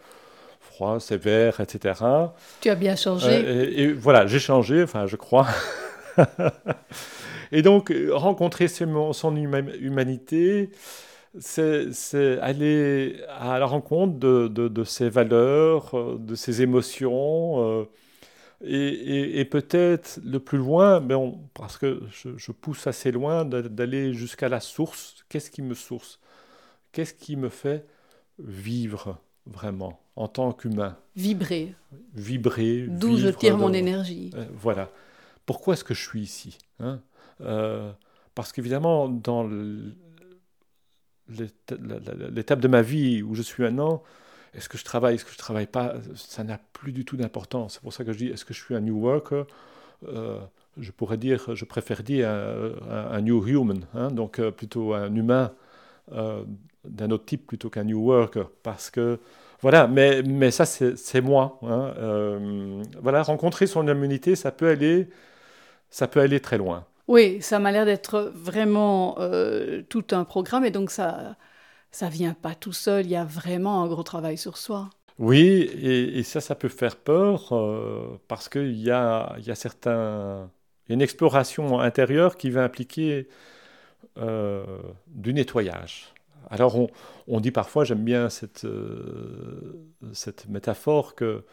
froid, 0.58 0.98
sévère, 0.98 1.60
etc. 1.60 1.94
Tu 2.60 2.70
as 2.70 2.74
bien 2.74 2.96
changé. 2.96 3.80
et, 3.80 3.92
voilà, 3.92 4.26
j'ai 4.26 4.40
changé, 4.40 4.82
enfin 4.82 5.06
je 5.06 5.14
crois. 5.14 5.46
et 7.52 7.62
donc, 7.62 7.94
rencontrer 8.10 8.66
son 8.66 9.36
humanité, 9.36 10.70
c'est 11.40 12.38
aller 12.40 13.20
à 13.28 13.58
la 13.58 13.66
rencontre 13.66 14.18
de, 14.18 14.48
de, 14.48 14.84
ses 14.84 15.08
valeurs, 15.08 15.94
euh, 15.94 16.16
de 16.18 16.34
ses 16.34 16.62
émotions, 16.62 17.80
euh, 17.80 17.84
et, 18.64 19.40
et, 19.40 19.44
peut-être 19.44 20.18
le 20.24 20.40
plus 20.40 20.58
loin, 20.58 21.00
mais 21.00 21.14
parce 21.52 21.76
que 21.76 22.02
je, 22.10 22.52
pousse 22.52 22.86
assez 22.86 23.12
loin, 23.12 23.44
d'aller 23.44 24.14
jusqu'à 24.14 24.48
la 24.48 24.60
source. 24.60 25.24
Qu'est-ce 25.28 25.50
qui 25.50 25.60
me 25.60 25.74
source? 25.74 26.20
Qu'est-ce 26.92 27.12
qui 27.12 27.36
me 27.36 27.50
fait 27.50 27.86
vivre 28.38 29.18
vraiment 29.44 30.00
en 30.16 30.28
tant 30.28 30.52
qu'humain? 30.52 30.96
Vibrer. 31.16 31.74
Vibrer. 32.14 32.86
D'où 32.88 33.18
je 33.18 33.28
tire 33.28 33.58
mon 33.58 33.74
énergie. 33.74 34.30
Euh, 34.34 34.46
voilà. 34.54 34.90
Pourquoi 35.44 35.74
est-ce 35.74 35.84
que 35.84 35.94
je 35.94 36.02
suis 36.02 36.22
ici 36.22 36.58
hein? 36.80 37.00
Parce 38.34 38.52
qu'évidemment, 38.52 39.08
dans 39.08 39.44
le, 39.44 39.94
l'étape 41.28 42.60
de 42.60 42.68
ma 42.68 42.82
vie 42.82 43.22
où 43.22 43.34
je 43.34 43.42
suis 43.42 43.62
maintenant, 43.62 44.02
est-ce 44.54 44.68
que 44.68 44.78
je 44.78 44.84
travaille, 44.84 45.16
est-ce 45.16 45.24
que 45.24 45.32
je 45.32 45.38
travaille 45.38 45.66
pas, 45.66 45.94
ça 46.14 46.44
n'a 46.44 46.58
plus 46.72 46.92
du 46.92 47.04
tout 47.04 47.16
d'importance. 47.16 47.74
C'est 47.74 47.82
pour 47.82 47.92
ça 47.92 48.04
que 48.04 48.12
je 48.12 48.18
dis, 48.18 48.26
est-ce 48.28 48.44
que 48.44 48.54
je 48.54 48.62
suis 48.62 48.74
un 48.74 48.80
new 48.80 48.98
worker? 48.98 49.46
Euh, 50.08 50.38
Je 50.78 50.90
pourrais 50.92 51.16
dire, 51.16 51.54
je 51.54 51.64
préfère 51.64 52.02
dire 52.02 52.28
un, 52.28 53.20
new 53.22 53.46
human, 53.46 53.86
hein, 53.94 54.10
donc 54.10 54.38
euh, 54.38 54.50
plutôt 54.50 54.92
un 54.92 55.14
humain 55.14 55.52
euh, 56.12 56.44
d'un 56.84 57.10
autre 57.10 57.24
type 57.24 57.46
plutôt 57.46 57.70
qu'un 57.70 57.84
new 57.84 57.98
worker, 57.98 58.50
parce 58.62 58.90
que 58.90 59.18
voilà, 59.62 59.88
mais, 59.88 60.22
mais 60.22 60.50
ça 60.50 60.66
c'est 60.66 61.20
moi. 61.22 61.58
Hein, 61.62 62.82
voilà, 63.02 63.22
rencontrer 63.22 63.66
son 63.66 63.88
immunité, 63.88 64.36
ça 64.36 64.52
peut 64.52 64.68
aller, 64.68 65.08
ça 65.90 66.08
peut 66.08 66.20
aller 66.20 66.40
très 66.40 66.58
loin. 66.58 66.84
Oui, 67.08 67.40
ça 67.40 67.58
m'a 67.58 67.70
l'air 67.70 67.84
d'être 67.84 68.32
vraiment 68.34 69.16
euh, 69.20 69.82
tout 69.88 70.04
un 70.10 70.24
programme 70.24 70.64
et 70.64 70.70
donc 70.70 70.90
ça 70.90 71.36
ça 71.92 72.08
vient 72.08 72.34
pas 72.34 72.54
tout 72.54 72.72
seul, 72.72 73.06
il 73.06 73.12
y 73.12 73.16
a 73.16 73.24
vraiment 73.24 73.82
un 73.82 73.86
gros 73.88 74.02
travail 74.02 74.36
sur 74.36 74.58
soi. 74.58 74.90
Oui, 75.18 75.70
et, 75.82 76.22
ça, 76.24 76.42
ça 76.42 76.54
peut 76.54 76.68
faire 76.68 76.96
peur 76.96 77.52
euh, 77.52 78.20
parce 78.28 78.50
qu'il 78.50 78.76
y 78.76 78.90
a, 78.90 79.34
y 79.38 79.50
a 79.50 79.54
certains... 79.54 80.50
une 80.90 81.00
exploration 81.00 81.80
intérieure 81.80 82.36
qui 82.36 82.50
va 82.50 82.64
impliquer 82.64 83.28
euh, 84.18 84.64
du 85.06 85.32
nettoyage. 85.32 86.12
Alors 86.50 86.76
on, 86.78 86.88
on 87.28 87.40
dit 87.40 87.50
parfois, 87.50 87.84
j'aime 87.84 88.04
bien 88.04 88.28
cette, 88.28 88.66
cette 90.12 90.48
métaphore 90.48 91.14
que 91.14 91.44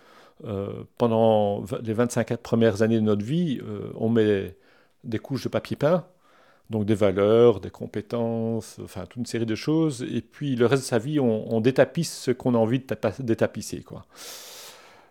pendant 0.97 1.63
les 1.83 1.93
25 1.93 2.35
premières 2.37 2.81
années 2.81 2.97
de 2.97 3.01
notre 3.01 3.23
vie, 3.23 3.61
on 3.95 4.09
met 4.09 4.57
des 5.03 5.19
couches 5.19 5.43
de 5.43 5.49
papier 5.49 5.75
peint, 5.75 6.05
donc 6.69 6.85
des 6.85 6.95
valeurs, 6.95 7.59
des 7.59 7.69
compétences, 7.69 8.79
enfin 8.83 9.05
toute 9.05 9.17
une 9.17 9.25
série 9.25 9.45
de 9.45 9.55
choses, 9.55 10.03
et 10.03 10.21
puis 10.21 10.55
le 10.55 10.65
reste 10.65 10.83
de 10.83 10.87
sa 10.87 10.99
vie, 10.99 11.19
on, 11.19 11.61
détapisse 11.61 12.17
ce 12.17 12.31
qu'on 12.31 12.55
a 12.55 12.57
envie 12.57 12.79
de 12.79 12.85
détapisser. 13.19 13.81
Quoi. 13.81 14.05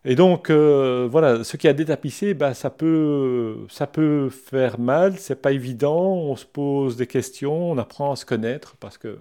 Et 0.05 0.17
donc, 0.17 0.51
euh, 0.51 1.09
voilà, 1.11 1.45
ce 1.45 1.57
qui 1.57 1.69
a 1.69 1.73
détapissé, 1.73 2.35
bah, 2.35 2.55
ça, 2.55 2.71
peut, 2.71 3.67
ça 3.69 3.87
peut 3.87 4.31
faire 4.31 4.81
mal, 4.81 5.19
c'est 5.19 5.41
pas 5.41 5.53
évident, 5.53 6.15
on 6.15 6.37
se 6.37 6.47
pose 6.47 6.97
des 6.97 7.07
questions, 7.07 7.71
on 7.73 7.79
apprend 7.79 8.13
à 8.13 8.17
se 8.17 8.27
connaître, 8.27 8.77
parce 8.81 8.99
que 8.99 9.19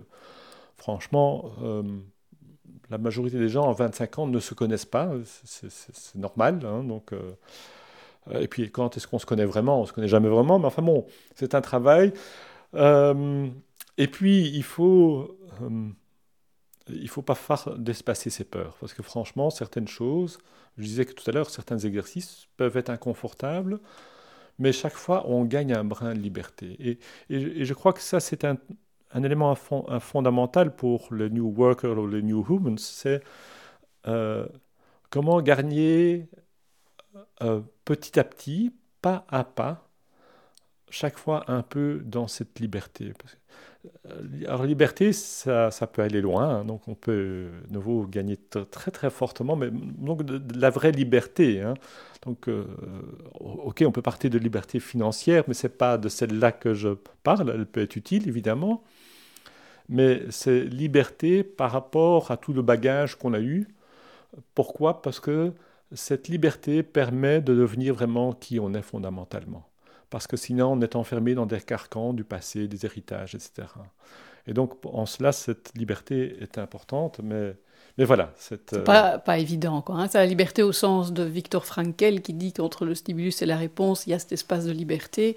franchement, 0.77 1.51
euh, 1.63 1.83
la 2.89 2.97
majorité 2.97 3.37
des 3.37 3.49
gens 3.49 3.65
en 3.65 3.73
25 3.73 4.19
ans 4.19 4.27
ne 4.27 4.39
se 4.39 4.55
connaissent 4.55 4.85
pas, 4.85 5.11
c'est 5.45 6.15
normal, 6.15 6.59
hein, 6.65 6.83
donc... 6.83 7.13
Euh, 7.13 7.33
et 8.29 8.47
puis, 8.47 8.71
quand 8.71 8.97
est-ce 8.97 9.07
qu'on 9.07 9.19
se 9.19 9.25
connaît 9.25 9.45
vraiment? 9.45 9.81
On 9.81 9.85
se 9.85 9.93
connaît 9.93 10.07
jamais 10.07 10.29
vraiment, 10.29 10.59
mais 10.59 10.67
enfin 10.67 10.81
bon, 10.81 11.05
c'est 11.35 11.55
un 11.55 11.61
travail. 11.61 12.13
Euh, 12.75 13.47
et 13.97 14.07
puis, 14.07 14.47
il 14.49 14.63
faut... 14.63 15.37
Euh, 15.61 15.89
il 16.89 17.07
faut 17.09 17.21
pas 17.21 17.35
faire 17.35 17.77
d'espacer 17.77 18.29
ses 18.29 18.43
peurs, 18.43 18.75
parce 18.79 18.93
que 18.93 19.03
franchement, 19.03 19.49
certaines 19.49 19.87
choses, 19.87 20.39
je 20.77 20.83
disais 20.83 21.05
que 21.05 21.13
tout 21.13 21.23
à 21.29 21.31
l'heure, 21.33 21.49
certains 21.49 21.77
exercices 21.77 22.47
peuvent 22.57 22.75
être 22.75 22.89
inconfortables, 22.89 23.79
mais 24.59 24.73
chaque 24.73 24.95
fois, 24.95 25.23
on 25.27 25.45
gagne 25.45 25.73
un 25.73 25.83
brin 25.83 26.13
de 26.13 26.19
liberté. 26.19 26.99
Et, 27.29 27.63
je 27.63 27.73
crois 27.73 27.93
que 27.93 28.01
ça, 28.01 28.19
c'est 28.19 28.45
un, 28.45 28.57
élément 29.15 29.55
fondamental 29.55 30.75
pour 30.75 31.07
le 31.11 31.29
New 31.29 31.47
Worker 31.55 31.97
ou 31.97 32.07
le 32.07 32.21
New 32.21 32.45
Humans, 32.49 32.77
c'est 32.77 33.21
euh, 34.07 34.47
comment 35.09 35.41
gagner 35.41 36.27
euh, 37.41 37.61
petit 37.85 38.19
à 38.19 38.23
petit, 38.23 38.73
pas 39.01 39.25
à 39.29 39.43
pas, 39.43 39.87
chaque 40.89 41.17
fois 41.17 41.43
un 41.47 41.61
peu 41.61 42.01
dans 42.05 42.27
cette 42.27 42.59
liberté. 42.59 43.13
Euh, 44.05 44.45
alors 44.47 44.63
liberté, 44.65 45.11
ça, 45.13 45.71
ça, 45.71 45.87
peut 45.87 46.01
aller 46.01 46.21
loin, 46.21 46.59
hein, 46.59 46.65
donc 46.65 46.87
on 46.87 46.95
peut 46.95 47.49
de 47.67 47.73
nouveau 47.73 48.05
gagner 48.05 48.37
très 48.37 48.91
très 48.91 49.09
fortement, 49.09 49.55
mais 49.55 49.69
donc 49.71 50.23
de, 50.23 50.41
la 50.59 50.69
vraie 50.69 50.91
liberté. 50.91 51.61
Hein. 51.61 51.73
Donc, 52.23 52.47
euh, 52.47 52.65
ok, 53.39 53.83
on 53.85 53.91
peut 53.91 54.01
partir 54.03 54.29
de 54.29 54.37
liberté 54.37 54.79
financière, 54.79 55.43
mais 55.47 55.53
c'est 55.55 55.77
pas 55.77 55.97
de 55.97 56.09
celle-là 56.09 56.51
que 56.51 56.73
je 56.73 56.89
parle. 57.23 57.49
Elle 57.49 57.65
peut 57.65 57.81
être 57.81 57.95
utile 57.95 58.27
évidemment, 58.27 58.83
mais 59.89 60.21
c'est 60.29 60.61
liberté 60.61 61.43
par 61.43 61.71
rapport 61.71 62.31
à 62.31 62.37
tout 62.37 62.53
le 62.53 62.61
bagage 62.61 63.15
qu'on 63.15 63.33
a 63.33 63.39
eu. 63.41 63.67
Pourquoi? 64.55 65.01
Parce 65.01 65.19
que 65.19 65.53
cette 65.93 66.27
liberté 66.27 66.83
permet 66.83 67.41
de 67.41 67.53
devenir 67.53 67.93
vraiment 67.93 68.33
qui 68.33 68.59
on 68.59 68.73
est 68.73 68.81
fondamentalement. 68.81 69.67
Parce 70.09 70.27
que 70.27 70.37
sinon, 70.37 70.73
on 70.73 70.81
est 70.81 70.95
enfermé 70.95 71.35
dans 71.35 71.45
des 71.45 71.61
carcans 71.61 72.13
du 72.13 72.23
passé, 72.23 72.67
des 72.67 72.85
héritages, 72.85 73.35
etc. 73.35 73.67
Et 74.47 74.53
donc, 74.53 74.73
en 74.85 75.05
cela, 75.05 75.31
cette 75.31 75.71
liberté 75.75 76.41
est 76.41 76.57
importante, 76.57 77.19
mais 77.23 77.55
mais 77.97 78.05
voilà. 78.05 78.31
C'est 78.37 78.73
euh, 78.73 78.83
pas, 78.83 79.19
pas 79.19 79.37
évident. 79.37 79.81
Quoi, 79.81 79.95
hein. 79.95 80.07
C'est 80.07 80.17
la 80.17 80.25
liberté 80.25 80.63
au 80.63 80.71
sens 80.71 81.11
de 81.13 81.23
Victor 81.23 81.65
Frankel 81.65 82.21
qui 82.21 82.33
dit 82.33 82.53
qu'entre 82.53 82.85
le 82.85 82.95
stimulus 82.95 83.41
et 83.41 83.45
la 83.45 83.57
réponse, 83.57 84.07
il 84.07 84.11
y 84.11 84.13
a 84.13 84.19
cet 84.19 84.31
espace 84.31 84.65
de 84.65 84.71
liberté 84.71 85.35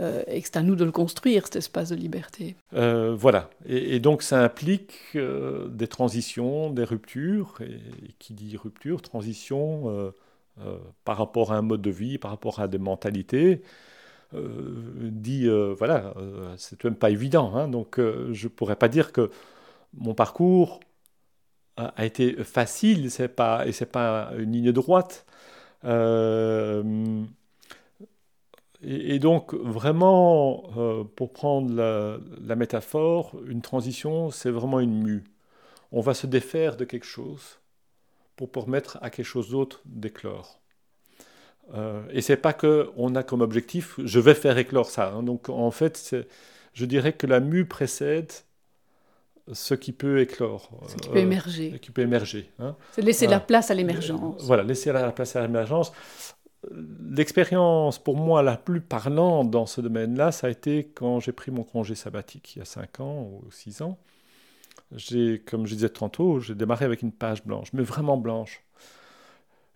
euh, 0.00 0.22
et 0.26 0.40
que 0.40 0.46
c'est 0.46 0.58
à 0.58 0.62
nous 0.62 0.76
de 0.76 0.84
le 0.84 0.92
construire, 0.92 1.44
cet 1.46 1.56
espace 1.56 1.90
de 1.90 1.96
liberté. 1.96 2.56
Euh, 2.74 3.14
voilà. 3.16 3.50
Et, 3.66 3.98
donc 4.00 4.22
ça 4.22 4.42
implique 4.42 5.16
des 5.16 5.88
transitions, 5.88 6.70
des 6.70 6.84
ruptures. 6.84 7.54
Et, 7.60 7.80
qui 8.18 8.34
dit 8.34 8.56
rupture, 8.56 9.02
transition 9.02 10.12
par 11.04 11.18
rapport 11.18 11.52
à 11.52 11.56
un 11.56 11.62
mode 11.62 11.82
de 11.82 11.90
vie, 11.90 12.18
par 12.18 12.30
rapport 12.30 12.60
à 12.60 12.68
des 12.68 12.78
mentalités. 12.78 13.62
dit 14.32 15.48
voilà, 15.76 16.14
c'est 16.56 16.82
même 16.84 16.96
pas 16.96 17.10
évident. 17.10 17.54
Hein. 17.54 17.68
donc 17.68 17.98
je 17.98 18.48
pourrais 18.48 18.76
pas 18.76 18.88
dire 18.88 19.12
que 19.12 19.30
mon 19.94 20.14
parcours 20.14 20.80
a 21.76 22.04
été 22.04 22.32
facile, 22.44 23.10
c'est 23.10 23.28
pas 23.28 23.66
et 23.66 23.72
c'est 23.72 23.86
pas 23.86 24.32
une 24.38 24.52
ligne 24.52 24.72
droite. 24.72 25.26
Euh, 25.84 27.24
et, 28.82 29.18
donc 29.18 29.54
vraiment, 29.54 30.64
euh, 30.76 31.04
pour 31.04 31.32
prendre 31.32 31.74
la, 31.74 32.56
métaphore, 32.56 33.34
une 33.46 33.62
transition, 33.62 34.30
c'est 34.30 34.50
vraiment 34.50 34.80
une 34.80 35.02
mue. 35.02 35.24
On 35.92 36.00
va 36.00 36.14
se 36.14 36.26
défaire 36.26 36.76
de 36.76 36.84
quelque 36.84 37.06
chose 37.06 37.58
pour 38.36 38.50
permettre 38.50 38.98
à 39.02 39.10
quelque 39.10 39.26
chose 39.26 39.50
d'autre 39.50 39.80
d'éclore. 39.86 40.60
Euh, 41.74 42.02
et 42.10 42.20
c'est 42.20 42.36
pas 42.36 42.52
que 42.52 42.90
on 42.96 43.14
a 43.16 43.22
comme 43.22 43.40
objectif, 43.40 43.98
je 44.04 44.20
vais 44.20 44.34
faire 44.34 44.58
éclore 44.58 44.90
ça. 44.90 45.12
Hein. 45.12 45.22
Donc 45.22 45.48
en 45.48 45.70
fait, 45.70 46.16
je 46.74 46.84
dirais 46.84 47.12
que 47.12 47.26
la 47.26 47.40
mue 47.40 47.66
précède 47.66 48.32
ce 49.52 49.74
qui 49.74 49.92
peut 49.92 50.20
éclore. 50.20 50.70
Ce 50.88 50.96
qui 50.96 51.08
peut 51.08 51.18
émerger. 51.18 51.78
Qui 51.80 51.90
peut 51.90 52.02
émerger. 52.02 52.50
Hein. 52.58 52.76
C'est 52.92 53.02
laisser 53.02 53.26
la 53.26 53.40
place 53.40 53.70
à 53.70 53.74
l'émergence. 53.74 54.42
Voilà, 54.44 54.62
laisser 54.62 54.92
la 54.92 55.12
place 55.12 55.36
à 55.36 55.42
l'émergence. 55.42 55.92
L'expérience 56.72 57.98
pour 57.98 58.16
moi 58.16 58.42
la 58.42 58.56
plus 58.56 58.80
parlante 58.80 59.50
dans 59.50 59.66
ce 59.66 59.80
domaine-là, 59.80 60.32
ça 60.32 60.48
a 60.48 60.50
été 60.50 60.90
quand 60.94 61.20
j'ai 61.20 61.32
pris 61.32 61.52
mon 61.52 61.62
congé 61.62 61.94
sabbatique 61.94 62.56
il 62.56 62.58
y 62.58 62.62
a 62.62 62.64
5 62.64 63.00
ans 63.00 63.22
ou 63.22 63.50
6 63.50 63.82
ans. 63.82 63.98
J'ai, 64.92 65.40
comme 65.40 65.66
je 65.66 65.74
disais 65.74 65.88
tantôt, 65.88 66.40
j'ai 66.40 66.54
démarré 66.54 66.84
avec 66.84 67.02
une 67.02 67.12
page 67.12 67.44
blanche, 67.44 67.72
mais 67.72 67.82
vraiment 67.82 68.16
blanche. 68.16 68.64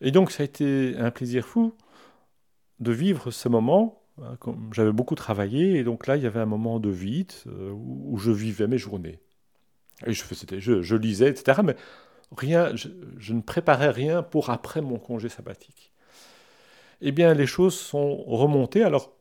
Et 0.00 0.10
donc 0.10 0.32
ça 0.32 0.42
a 0.42 0.46
été 0.46 0.96
un 0.98 1.10
plaisir 1.10 1.46
fou 1.46 1.74
de 2.80 2.90
vivre 2.90 3.30
ce 3.30 3.48
moment. 3.48 4.02
Hein, 4.22 4.36
j'avais 4.72 4.92
beaucoup 4.92 5.14
travaillé 5.14 5.76
et 5.76 5.84
donc 5.84 6.08
là 6.08 6.16
il 6.16 6.22
y 6.24 6.26
avait 6.26 6.40
un 6.40 6.46
moment 6.46 6.80
de 6.80 6.90
vide 6.90 7.32
euh, 7.46 7.70
où 7.72 8.18
je 8.18 8.32
vivais 8.32 8.66
mes 8.66 8.78
journées. 8.78 9.20
Je, 10.06 10.96
lisais, 10.96 11.28
etc. 11.28 11.60
Mais 11.64 11.76
rien, 12.36 12.74
je, 12.74 13.32
ne 13.32 13.40
préparais 13.40 13.90
rien 13.90 14.22
pour 14.22 14.50
après 14.50 14.80
mon 14.80 14.98
congé 14.98 15.28
sabbatique. 15.28 15.92
Eh 17.00 17.12
bien, 17.12 17.34
les 17.34 17.46
choses 17.46 17.78
sont 17.78 18.16
remontées. 18.24 18.82
Alors, 18.82 19.12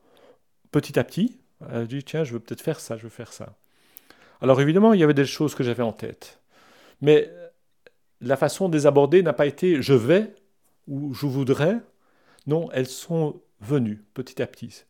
petit 0.72 1.00
à 1.00 1.04
petit, 1.04 1.40
je 1.62 1.84
dit, 1.84 2.04
tiens, 2.04 2.24
je 2.24 2.34
veux 2.34 2.40
peut-être 2.40 2.62
faire 2.62 2.80
ça, 2.80 2.98
je 2.98 3.04
veux 3.04 3.10
faire 3.10 3.34
ça. 3.34 3.56
Alors, 4.42 4.62
évidemment, 4.62 4.94
il 4.94 5.00
y 5.00 5.04
avait 5.04 5.14
des 5.14 5.26
choses 5.26 5.56
que 5.56 5.64
j'avais 5.64 5.84
en 5.84 5.94
tête. 5.94 6.40
Mais 7.02 7.32
la 8.22 8.38
façon 8.38 8.70
de 8.70 8.76
les 8.78 8.86
aborder 8.86 9.24
n'a 9.24 9.34
pas 9.34 9.46
été 9.46 9.82
je 9.82 9.94
vais 9.94 10.34
ou 10.88 11.14
je 11.14 11.26
voudrais. 11.26 11.78
Non, 12.48 12.70
elles 12.72 12.88
sont 12.88 13.42
venues 13.62 14.04
petit 14.14 14.42
à 14.42 14.48
petit. 14.48 14.86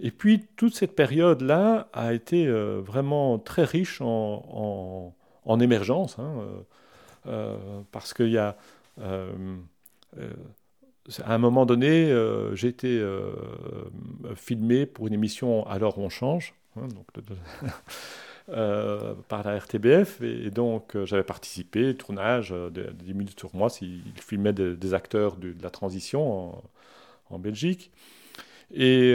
Et 0.00 0.10
puis, 0.10 0.46
toute 0.56 0.74
cette 0.74 0.94
période-là 0.94 1.88
a 1.92 2.12
été 2.12 2.46
euh, 2.46 2.80
vraiment 2.80 3.38
très 3.38 3.64
riche 3.64 4.00
en 4.02 5.14
émergence, 5.60 6.18
hein, 6.18 6.32
euh, 6.38 6.60
euh, 7.28 7.80
parce 7.92 8.14
qu'il 8.14 8.30
y 8.30 8.38
a 8.38 8.56
euh, 9.00 9.32
à 11.22 11.34
un 11.34 11.38
moment 11.38 11.66
donné, 11.66 12.12
j'ai 12.54 12.68
été 12.68 13.04
filmé 14.34 14.86
pour 14.86 15.06
une 15.06 15.12
émission 15.12 15.64
Alors 15.68 15.98
on 15.98 16.08
change, 16.08 16.54
hein, 16.76 16.88
donc 16.88 17.06
par 19.28 19.44
la 19.44 19.56
RTBF, 19.58 20.20
et, 20.22 20.50
donc 20.50 20.96
j'avais 21.04 21.22
participé, 21.22 21.94
tournage 21.94 22.50
de, 22.50 22.90
10 22.90 23.14
minutes 23.14 23.38
sur 23.38 23.54
moi, 23.54 23.68
il 23.82 24.02
filmait 24.16 24.52
des, 24.52 24.94
acteurs 24.94 25.36
de, 25.36 25.54
la 25.62 25.70
transition 25.70 26.54
en, 26.54 26.62
en 27.30 27.38
Belgique. 27.38 27.92
Et, 28.74 29.14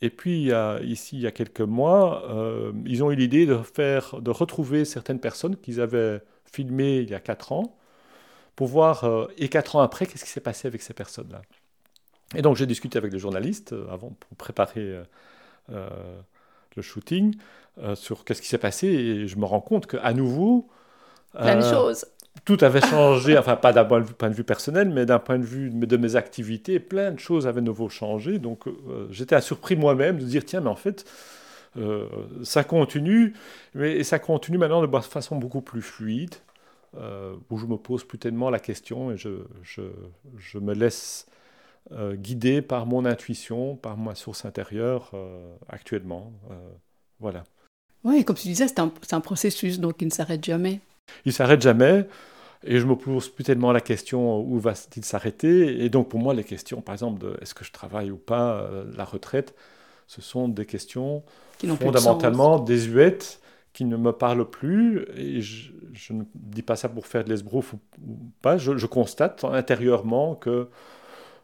et 0.00 0.10
puis, 0.10 0.50
ici, 0.82 1.16
il 1.16 1.22
y 1.22 1.26
a 1.26 1.32
quelques 1.32 1.60
mois, 1.60 2.24
euh, 2.30 2.72
ils 2.86 3.02
ont 3.02 3.10
eu 3.10 3.16
l'idée 3.16 3.46
de, 3.46 3.56
faire, 3.58 4.20
de 4.20 4.30
retrouver 4.30 4.84
certaines 4.84 5.18
personnes 5.18 5.56
qu'ils 5.56 5.80
avaient 5.80 6.22
filmées 6.44 6.98
il 6.98 7.10
y 7.10 7.14
a 7.14 7.20
quatre 7.20 7.50
ans, 7.52 7.76
pour 8.54 8.68
voir, 8.68 9.04
euh, 9.04 9.26
et 9.38 9.48
quatre 9.48 9.74
ans 9.76 9.80
après, 9.80 10.06
qu'est-ce 10.06 10.24
qui 10.24 10.30
s'est 10.30 10.40
passé 10.40 10.68
avec 10.68 10.82
ces 10.82 10.94
personnes-là. 10.94 11.42
Et 12.36 12.42
donc, 12.42 12.56
j'ai 12.56 12.66
discuté 12.66 12.96
avec 12.96 13.10
des 13.10 13.18
journalistes 13.18 13.72
euh, 13.72 13.90
avant 13.90 14.10
pour 14.20 14.36
préparer 14.36 15.02
le 15.68 16.82
shooting 16.82 17.34
sur 17.94 18.24
qu'est-ce 18.24 18.40
qui 18.40 18.48
s'est 18.48 18.58
passé, 18.58 18.86
et 18.86 19.26
je 19.26 19.36
me 19.36 19.44
rends 19.44 19.60
compte 19.60 19.86
qu'à 19.86 20.12
nouveau... 20.12 20.68
Plein 21.32 21.56
de 21.56 21.62
choses 21.62 22.06
tout 22.44 22.58
avait 22.62 22.80
changé, 22.80 23.36
enfin 23.36 23.56
pas 23.56 23.72
d'un 23.72 23.84
point, 23.84 24.00
de 24.00 24.34
vue 24.34 24.44
personnel, 24.44 24.88
mais 24.88 25.06
d'un 25.06 25.18
point 25.18 25.38
de 25.38 25.44
vue 25.44 25.70
de 25.70 25.96
mes 25.96 26.16
activités, 26.16 26.80
plein 26.80 27.12
de 27.12 27.18
choses 27.18 27.46
avaient 27.46 27.60
nouveau 27.60 27.88
changé. 27.88 28.38
Donc 28.38 28.66
euh, 28.66 29.06
j'étais 29.10 29.40
surpris 29.40 29.76
moi-même 29.76 30.18
de 30.18 30.24
dire 30.24 30.44
tiens, 30.44 30.60
mais 30.60 30.70
en 30.70 30.76
fait, 30.76 31.04
euh, 31.76 32.06
ça 32.42 32.64
continue, 32.64 33.34
mais 33.74 34.02
ça 34.02 34.18
continue 34.18 34.58
maintenant 34.58 34.86
de 34.86 34.98
façon 35.00 35.36
beaucoup 35.36 35.60
plus 35.60 35.82
fluide, 35.82 36.34
euh, 36.96 37.34
où 37.50 37.58
je 37.58 37.66
me 37.66 37.76
pose 37.76 38.04
plus 38.04 38.18
tellement 38.18 38.50
la 38.50 38.60
question 38.60 39.12
et 39.12 39.16
je, 39.16 39.30
je, 39.62 40.58
me 40.58 40.72
laisse 40.72 41.26
guider 42.14 42.60
par 42.60 42.86
mon 42.86 43.04
intuition, 43.06 43.76
par 43.76 43.96
ma 43.96 44.14
source 44.14 44.44
intérieure 44.44 45.12
actuellement. 45.68 46.32
voilà. 47.18 47.44
Oui, 48.04 48.24
comme 48.24 48.36
tu 48.36 48.48
disais, 48.48 48.68
c'est 48.68 48.78
un, 48.78 48.92
un 49.12 49.20
processus 49.20 49.80
donc 49.80 49.96
il 50.00 50.06
ne 50.06 50.12
s'arrête 50.12 50.44
jamais. 50.44 50.80
Il 51.24 51.32
s'arrête 51.32 51.62
jamais. 51.62 52.06
Et 52.64 52.80
je 52.80 52.86
me 52.86 52.96
pose 52.96 53.28
plus 53.28 53.44
tellement 53.44 53.72
la 53.72 53.80
question 53.80 54.40
où 54.40 54.58
va-t-il 54.58 55.04
s'arrêter? 55.04 55.84
Et 55.84 55.90
donc 55.90 56.08
pour 56.08 56.18
moi, 56.18 56.34
les 56.34 56.44
questions, 56.44 56.80
par 56.80 56.94
exemple, 56.94 57.20
de 57.20 57.36
est-ce 57.40 57.54
que 57.54 57.64
je 57.64 57.70
travaille 57.70 58.10
ou 58.10 58.16
pas, 58.16 58.60
euh, 58.60 58.84
la 58.96 59.04
retraite, 59.04 59.54
ce 60.06 60.20
sont 60.20 60.48
des 60.48 60.66
questions 60.66 61.22
fondamentalement 61.80 62.58
désuètes 62.58 63.40
qui 63.72 63.84
ne 63.84 63.96
me 63.96 64.12
parlent 64.12 64.48
plus. 64.48 65.06
Et 65.16 65.40
je, 65.40 65.72
ne 66.12 66.24
dis 66.34 66.62
pas 66.62 66.74
ça 66.74 66.88
pour 66.88 67.06
faire 67.06 67.22
de 67.22 67.28
l'esbrouf 67.28 67.74
ou, 67.74 67.78
pas. 68.42 68.56
Je, 68.58 68.86
constate 68.86 69.44
intérieurement 69.44 70.34
que 70.34 70.50
euh, 70.50 70.66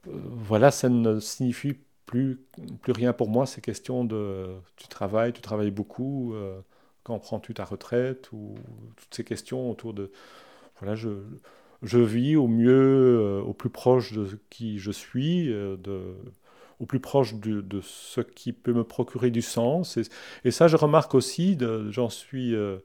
voilà, 0.07 0.71
ça 0.71 0.89
ne 0.89 1.21
signifie 1.21 1.77
plus, 2.07 2.41
plus 2.83 2.93
rien 2.93 3.13
pour 3.13 3.29
moi. 3.29 3.47
Ces 3.47 3.61
questions 3.61 4.05
de 4.05 4.47
tu 4.77 4.89
travailles, 4.89 5.33
tu 5.33 5.43
travailles 5.43 5.71
beaucoup. 5.71 6.35
Euh, 6.35 6.61
quand 7.05 7.19
prends-tu 7.21 7.55
ta 7.55 7.65
retraite 7.65 8.33
ou 8.33 8.57
toutes 8.97 9.15
ces 9.15 9.25
questions 9.25 9.71
autour 9.71 9.95
de 9.95 10.11
voilà 10.81 10.97
je, 10.97 11.11
je 11.85 11.99
vis 11.99 12.35
au 12.35 12.49
mieux 12.49 12.73
euh, 13.21 13.41
au 13.43 13.53
plus 13.53 13.71
proche 13.71 14.13
de 14.13 14.27
qui 14.51 14.79
je 14.79 14.91
suis 14.91 15.53
euh, 15.53 15.77
de, 15.77 16.17
au 16.81 16.87
plus 16.87 16.99
proche 16.99 17.35
de, 17.35 17.61
de, 17.61 17.81
ce 17.83 18.21
qui 18.21 18.53
peut 18.53 18.73
me 18.73 18.85
procurer 18.85 19.31
du 19.31 19.43
sens. 19.43 19.99
Et, 20.45 20.51
ça 20.51 20.67
je 20.67 20.77
remarque 20.77 21.15
aussi 21.15 21.57
j'en 21.91 22.09
suis 22.09 22.55
euh, 22.55 22.79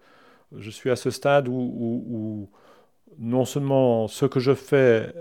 je 0.58 0.70
suis 0.70 0.90
à 0.90 0.96
ce 0.96 1.12
stade 1.12 1.48
où, 1.48 1.54
où, 1.54 2.50
non 3.20 3.46
seulement 3.46 4.08
ce 4.08 4.26
que 4.26 4.40
je 4.40 4.54
fais 4.54 5.14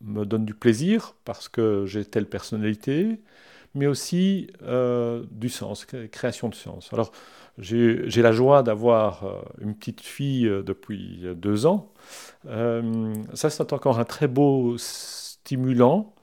me 0.00 0.24
donne 0.24 0.44
du 0.44 0.54
plaisir 0.54 1.14
parce 1.24 1.48
que 1.48 1.84
j'ai 1.86 2.04
telle 2.04 2.26
personnalité 2.26 3.20
mais 3.74 3.86
aussi 3.86 4.48
du 5.30 5.48
sens 5.48 5.86
création 6.12 6.50
de 6.50 6.54
sens. 6.54 6.92
Alors 6.92 7.12
j'ai 7.58 8.22
la 8.22 8.32
joie 8.32 8.62
d'avoir 8.62 9.24
euh, 9.24 9.42
une 9.60 9.74
petite 9.74 10.00
fille 10.00 10.46
euh, 10.46 10.62
depuis 10.62 11.24
deux 11.36 11.66
ans. 11.66 11.92
Euh, 12.46 13.14
ça, 13.34 13.50
c'est 13.50 13.72
encore 13.72 13.98
un 13.98 14.04
très 14.04 14.28
beau 14.28 14.76
stimulant 14.78 16.14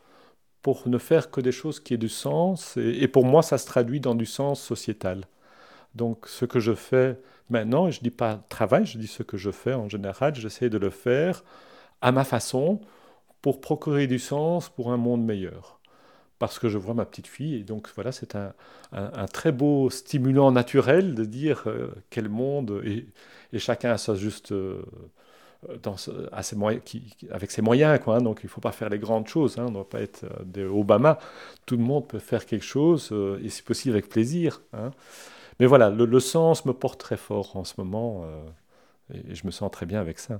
pour 0.61 0.87
ne 0.89 0.97
faire 0.97 1.31
que 1.31 1.41
des 1.41 1.51
choses 1.51 1.79
qui 1.79 1.93
aient 1.93 1.97
du 1.97 2.09
sens. 2.09 2.77
Et, 2.77 3.07
pour 3.07 3.25
moi, 3.25 3.43
ça 3.43 3.57
se 3.57 3.65
traduit 3.67 3.99
dans 3.99 4.15
du 4.15 4.25
sens 4.25 4.61
sociétal. 4.61 5.25
Donc, 5.95 6.27
ce 6.27 6.45
que 6.45 6.59
je 6.59 6.73
fais 6.73 7.19
maintenant, 7.49 7.87
et 7.87 7.91
je 7.91 7.99
ne 7.99 8.03
dis 8.03 8.11
pas 8.11 8.37
travail, 8.49 8.85
je 8.85 8.97
dis 8.97 9.07
ce 9.07 9.23
que 9.23 9.37
je 9.37 9.51
fais 9.51 9.73
en 9.73 9.89
général, 9.89 10.35
j'essaie 10.35 10.69
de 10.69 10.77
le 10.77 10.89
faire 10.89 11.43
à 12.01 12.11
ma 12.11 12.23
façon 12.23 12.81
pour 13.41 13.61
procurer 13.61 14.07
du 14.07 14.19
sens 14.19 14.69
pour 14.69 14.91
un 14.91 14.97
monde 14.97 15.23
meilleur 15.23 15.74
parce 16.39 16.59
que 16.59 16.69
je 16.69 16.77
vois 16.77 16.93
ma 16.93 17.05
petite 17.05 17.27
fille. 17.27 17.55
Et 17.55 17.63
donc 17.63 17.89
voilà, 17.95 18.11
c'est 18.11 18.35
un, 18.35 18.53
un, 18.91 19.27
très 19.27 19.51
beau 19.51 19.89
stimulant 19.89 20.51
naturel 20.51 21.15
de 21.15 21.25
dire 21.25 21.63
euh, 21.67 21.93
quel 22.09 22.29
monde, 22.29 22.81
et, 22.85 23.07
chacun 23.57 23.95
a 23.95 24.15
juste... 24.15 24.51
Euh, 24.51 24.81
avec 27.31 27.49
ses 27.49 27.61
moyens, 27.63 27.99
quoi, 27.99 28.17
hein. 28.17 28.21
donc 28.21 28.41
il 28.43 28.45
ne 28.45 28.51
faut 28.51 28.61
pas 28.61 28.71
faire 28.71 28.89
les 28.89 28.99
grandes 28.99 29.27
choses, 29.27 29.57
hein, 29.57 29.63
on 29.65 29.69
ne 29.69 29.73
doit 29.73 29.89
pas 29.89 29.99
être 29.99 30.25
euh, 30.25 30.43
des 30.43 30.63
Obama, 30.63 31.17
tout 31.65 31.75
le 31.75 31.81
monde 31.81 32.07
peut 32.07 32.19
faire 32.19 32.45
quelque 32.45 32.65
chose, 32.65 33.11
et 33.41 33.49
si 33.49 33.63
possible 33.63 33.95
avec 33.95 34.07
plaisir. 34.07 34.61
Hein. 34.73 34.91
Mais 35.59 35.65
voilà, 35.65 35.89
le, 35.89 36.19
sens 36.19 36.65
me 36.65 36.73
porte 36.73 36.99
très 36.99 37.17
fort 37.17 37.55
en 37.57 37.63
ce 37.63 37.73
moment, 37.77 38.25
et 39.11 39.33
je 39.33 39.47
me 39.47 39.51
sens 39.51 39.71
très 39.71 39.87
bien 39.87 39.99
avec 39.99 40.19
ça. 40.19 40.39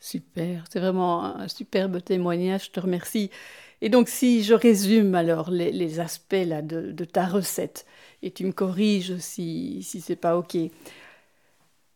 Super, 0.00 0.64
c'est 0.70 0.78
vraiment 0.80 1.24
un 1.24 1.48
superbe 1.48 2.02
témoignage, 2.02 2.66
je 2.66 2.70
te 2.70 2.80
remercie. 2.80 3.30
Et 3.80 3.88
donc 3.88 4.08
si 4.08 4.42
je 4.42 4.54
résume 4.54 5.14
alors 5.14 5.50
les, 5.50 6.00
aspects 6.00 6.34
là, 6.46 6.62
de, 6.62 7.04
ta 7.04 7.26
recette, 7.26 7.86
et 8.22 8.30
tu 8.30 8.44
me 8.44 8.52
corriges 8.52 9.16
si, 9.18 9.82
si 9.82 10.00
c'est 10.00 10.16
pas 10.16 10.36
OK. 10.36 10.56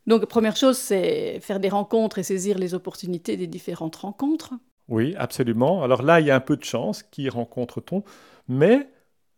Donc 0.07 0.27
première 0.27 0.57
chose, 0.57 0.79
c'est 0.79 1.39
faire 1.41 1.61
des 1.61 1.69
rencontres 1.69 2.19
et 2.19 2.23
saisir 2.23 2.59
les 2.59 2.75
opportunités 2.75 3.37
des 3.37 3.47
différentes 3.47 3.97
rencontres. 3.97 4.55
Oui, 4.89 5.15
absolument. 5.17 5.83
Alors 5.85 6.03
là, 6.03 6.21
il 6.21 6.27
y 6.27 6.31
a 6.31 6.37
un 6.37 6.41
peu 6.41 6.57
de 6.57 6.65
chance, 6.65 7.03
qui 7.05 7.29
rencontre-t-on? 7.29 8.03
Mais 8.49 8.89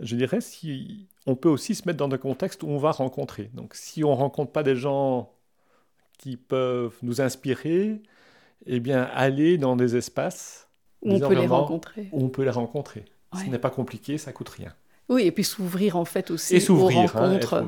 je 0.00 0.16
dirais, 0.16 0.40
si, 0.40 1.08
on 1.26 1.36
peut 1.36 1.48
aussi 1.48 1.74
se 1.74 1.86
mettre 1.86 1.98
dans 1.98 2.12
un 2.12 2.18
contexte 2.18 2.62
où 2.62 2.68
on 2.68 2.78
va 2.78 2.90
rencontrer. 2.92 3.50
Donc 3.54 3.74
si 3.74 4.04
on 4.04 4.10
ne 4.10 4.16
rencontre 4.16 4.52
pas 4.52 4.62
des 4.62 4.76
gens 4.76 5.32
qui 6.18 6.36
peuvent 6.36 6.96
nous 7.02 7.20
inspirer, 7.20 8.02
eh 8.66 8.80
bien, 8.80 9.02
aller 9.02 9.58
dans 9.58 9.76
des 9.76 9.96
espaces 9.96 10.68
où 11.02 11.12
on 11.12 11.20
peut 11.20 11.34
les 11.34 11.46
rencontrer. 11.46 12.08
Où 12.12 12.24
on 12.24 12.28
peut 12.28 12.44
les 12.44 12.50
rencontrer. 12.50 13.04
Ce 13.34 13.50
n'est 13.50 13.58
pas 13.58 13.70
compliqué, 13.70 14.16
ça 14.16 14.32
coûte 14.32 14.48
rien. 14.48 14.72
Oui, 15.08 15.22
et 15.22 15.32
puis 15.32 15.44
s'ouvrir 15.44 15.96
en 15.96 16.04
fait 16.04 16.30
aussi 16.30 16.56
et 16.56 16.70
aux 16.70 16.88
hein, 16.88 17.06
rencontres. 17.06 17.66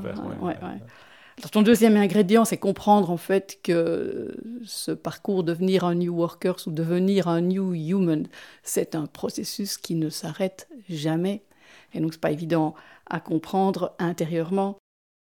Alors, 1.39 1.51
ton 1.51 1.61
deuxième 1.61 1.97
ingrédient, 1.97 2.47
c'est 2.47 2.57
comprendre 2.57 3.11
en 3.11 3.19
fait 3.19 3.59
que 3.63 4.35
ce 4.65 4.91
parcours 4.91 5.45
devenir 5.45 5.85
un 5.85 5.95
New 5.95 6.15
Workers 6.15 6.67
ou 6.67 6.71
devenir 6.71 7.29
un 7.29 7.43
New 7.43 7.75
Human, 7.75 8.27
c'est 8.63 8.95
un 8.95 9.05
processus 9.05 9.77
qui 9.77 9.97
ne 9.97 10.09
s'arrête 10.09 10.67
jamais. 10.89 11.43
Et 11.93 12.01
donc, 12.01 12.15
c'est 12.15 12.21
pas 12.21 12.31
évident 12.31 12.75
à 13.11 13.21
comprendre 13.21 13.95
intérieurement. 13.99 14.79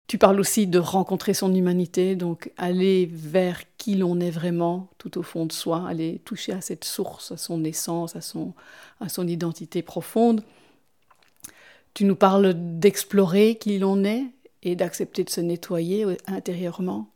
Tu 0.09 0.17
parles 0.17 0.41
aussi 0.41 0.67
de 0.67 0.79
rencontrer 0.79 1.35
son 1.35 1.55
humanité, 1.55 2.17
donc 2.17 2.51
aller 2.57 3.07
vers 3.13 3.61
qui 3.77 3.95
l'on 3.95 4.21
est 4.21 4.31
vraiment, 4.31 4.89
tout 4.97 5.19
au 5.19 5.23
fond 5.23 5.45
de 5.45 5.53
soi, 5.53 5.87
aller 5.87 6.23
toucher 6.25 6.53
à 6.53 6.63
cette 6.63 6.85
source, 6.85 7.31
à 7.31 7.37
son 7.37 7.63
essence, 7.63 8.17
à 8.17 8.23
son, 8.23 8.55
à 9.01 9.11
son 9.11 9.29
identité 9.29 9.83
profonde. 9.83 10.43
Tu 11.93 12.07
nous 12.07 12.17
parles 12.17 12.55
d'explorer 12.57 13.57
qui 13.57 13.79
l'on 13.79 14.03
est 14.03 14.25
et 14.63 14.77
d'accepter 14.77 15.25
de 15.25 15.31
se 15.31 15.43
nettoyer 15.43 16.07
intérieurement. 16.27 17.11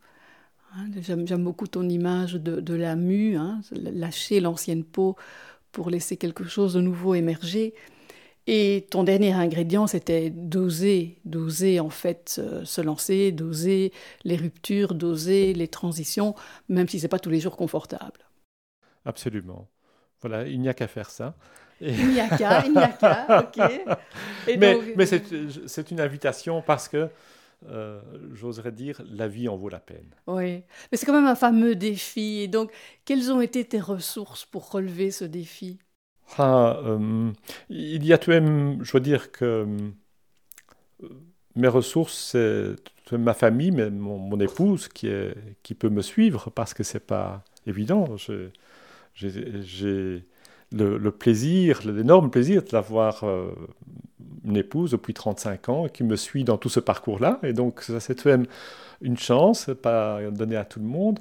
Hein, 0.76 0.88
j'aime 1.00 1.44
beaucoup 1.44 1.68
ton 1.68 1.88
image 1.88 2.35
de, 2.35 2.74
la 2.74 2.94
mue, 2.94 3.37
hein, 3.37 3.62
lâcher 3.72 4.40
l'ancienne 4.40 4.85
peau 4.85 5.16
pour 5.70 5.88
laisser 5.88 6.18
quelque 6.18 6.44
chose 6.44 6.74
de 6.74 6.83
nouveau 6.83 7.14
émerger. 7.14 7.72
Et 8.46 8.87
ton 8.90 9.05
dernier 9.05 9.33
ingrédient, 9.33 9.87
c'était 9.87 10.31
d'oser, 10.31 11.20
d'oser 11.24 11.78
en 11.78 11.90
fait 11.90 12.37
euh, 12.38 12.64
se 12.64 12.81
lancer, 12.81 13.31
d'oser 13.31 13.92
les 14.24 14.37
ruptures, 14.37 14.94
d'oser 14.94 15.52
les 15.55 15.68
transitions, 15.68 16.35
même 16.68 16.88
si 16.88 16.98
ce 16.98 17.05
n'est 17.05 17.09
pas 17.09 17.20
tous 17.20 17.31
les 17.31 17.40
jours 17.40 17.57
confortable. 17.57 18.20
Absolument. 19.05 19.68
Voilà, 20.20 20.46
il 20.46 20.61
n'y 20.61 20.68
a 20.68 20.74
qu'à 20.74 20.88
faire 20.88 21.11
ça. 21.11 21.37
Il 21.81 22.11
n'y 22.11 22.20
a 22.20 22.28
qu'à, 22.28 22.64
il 22.64 22.72
n'y 22.72 22.78
a 22.78 22.88
qu'à, 22.88 23.40
ok. 23.40 23.59
mais, 24.59 24.78
mais 24.96 25.07
c'est 25.07 25.90
une 25.90 26.00
invitation 26.00 26.62
parce 26.62 26.88
que, 26.88 27.09
euh, 27.68 28.00
j'oserais 28.33 28.72
dire, 28.72 29.02
la 29.11 29.26
vie 29.26 29.48
en 29.48 29.57
vaut 29.57 29.68
la 29.68 29.81
peine. 29.81 30.14
Oui, 30.28 30.62
mais 30.90 30.98
c'est 30.98 31.07
quand 31.07 31.12
même 31.12 31.26
un 31.26 31.35
fameux 31.35 31.74
défi. 31.74 32.40
Et 32.40 32.48
donc, 32.48 32.72
quelles 33.05 33.33
ont 33.33 33.40
été 33.40 33.64
tes 33.64 33.81
ressources 33.81 34.44
pour 34.44 34.70
relever 34.70 35.11
ce 35.11 35.24
défi? 35.24 35.78
Ah, 36.38 36.79
euh, 36.85 37.31
il 37.68 38.05
y 38.05 38.12
a 38.12 38.18
tout 38.18 38.31
de 38.31 38.38
même, 38.38 38.79
je 38.83 38.90
dois 38.90 39.01
dire 39.01 39.33
que 39.33 39.66
euh, 41.03 41.07
mes 41.57 41.68
ressources, 41.68 42.37
c'est 43.11 43.18
ma 43.18 43.35
famille, 43.35 43.71
mais 43.71 43.90
mon, 43.90 44.40
épouse 44.40 44.88
qui, 44.88 45.09
est, 45.09 45.35
qui 45.62 45.75
peut 45.75 45.90
me 45.90 46.01
suivre 46.01 46.51
parce 46.51 46.73
que 46.73 46.83
c'est 46.83 47.07
pas 47.07 47.45
évident. 47.66 48.16
J'ai 49.14 50.25
le, 50.73 51.11
plaisir, 51.11 51.81
l'énorme 51.85 52.31
plaisir 52.31 52.62
d'avoir 52.62 53.25
euh, 53.25 53.53
une 54.45 54.57
épouse 54.57 54.92
depuis 54.92 55.12
35 55.12 55.68
ans 55.68 55.88
qui 55.88 56.05
me 56.05 56.16
suit 56.16 56.45
dans 56.45 56.57
tout 56.57 56.71
ce 56.71 56.81
parcours-là. 56.81 57.38
Et 57.42 57.53
donc, 57.53 57.83
ça, 57.83 58.01
c'est 58.01 58.14
tout 58.14 58.29
de 58.29 58.37
même 58.37 58.47
une 59.03 59.18
chance, 59.18 59.68
pas 59.83 60.21
donnée 60.31 60.57
à 60.57 60.64
tout 60.64 60.81
le 60.81 60.87
monde. 60.87 61.18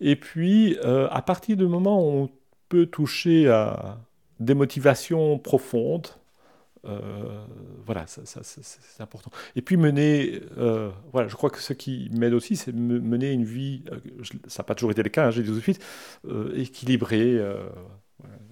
et 0.00 0.16
puis, 0.16 0.78
à 0.80 1.20
partir 1.20 1.58
du 1.58 1.66
moment 1.66 2.02
où 2.08 2.30
peut 2.70 2.86
toucher 2.86 3.48
à 3.48 3.98
des 4.38 4.54
motivations 4.54 5.38
profondes. 5.38 6.08
Euh, 6.86 7.44
voilà, 7.84 8.06
ça, 8.06 8.22
c'est 8.42 9.02
important. 9.02 9.30
Et 9.54 9.60
puis 9.60 9.76
mener, 9.76 10.40
euh, 10.56 10.90
voilà, 11.12 11.28
je 11.28 11.36
crois 11.36 11.50
que 11.50 11.60
ce 11.60 11.74
qui 11.74 12.08
m'aide 12.12 12.32
aussi, 12.32 12.56
c'est 12.56 12.72
mener 12.72 13.32
une 13.32 13.44
vie, 13.44 13.84
euh, 13.92 13.98
ça 14.46 14.62
n'a 14.62 14.66
pas 14.66 14.74
toujours 14.74 14.90
été 14.90 15.02
le 15.02 15.10
cas, 15.10 15.26
hein, 15.26 15.30
j'ai 15.30 15.42
dit 15.42 15.50
tout 15.50 15.56
de 15.56 15.60
suite, 15.60 15.84
équilibrée. 16.54 17.38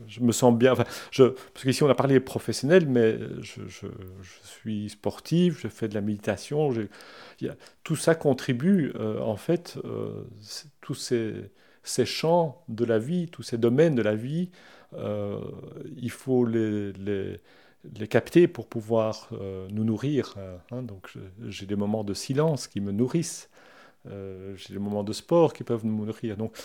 je 0.07 0.20
me 0.20 0.33
sens 0.33 0.54
bien, 0.54 0.72
enfin, 0.72 0.85
je, 1.11 1.24
parce 1.24 1.64
qu'ici 1.64 1.83
on 1.83 1.88
a 1.88 1.94
parlé 1.94 2.20
professionnel, 2.20 2.87
mais 2.87 3.18
je, 3.40 3.62
suis 4.42 4.90
sportif, 4.90 5.61
je 5.62 5.68
fais 5.68 5.88
de 5.88 5.94
la 5.94 6.02
méditation, 6.02 6.70
tout 7.83 7.96
ça 7.96 8.14
contribue 8.14 8.92
en 8.98 9.37
fait, 9.37 9.78
tous 10.83 10.94
ces 10.94 11.50
ces 11.88 12.07
champs 12.07 12.62
de 12.68 12.85
la 12.85 12.98
vie, 12.98 13.29
tous 13.29 13.42
ces 13.42 13.59
domaines 13.59 13.94
de 13.94 14.03
la 14.03 14.14
vie, 14.14 14.51
euh, 14.94 15.40
il 15.96 16.11
faut 16.11 16.44
les, 16.44 16.92
capter 18.11 18.48
pour 18.48 18.66
pouvoir 18.66 19.29
euh, 19.33 19.66
nous 19.70 19.85
nourrir. 19.85 20.35
Hein. 20.70 20.83
Donc 20.83 21.12
j'ai 21.46 21.66
des 21.66 21.77
moments 21.77 22.05
de 22.05 22.14
silence 22.14 22.68
qui 22.68 22.81
me 22.81 22.92
nourrissent. 22.92 23.48
Euh, 24.11 24.55
j'ai 24.57 24.74
des 24.74 24.81
moments 24.81 25.05
de 25.05 25.12
sport 25.12 25.53
qui 25.53 25.64
peuvent 25.64 25.85
nous 25.85 26.05
nourrir. 26.05 26.37
Donc 26.37 26.57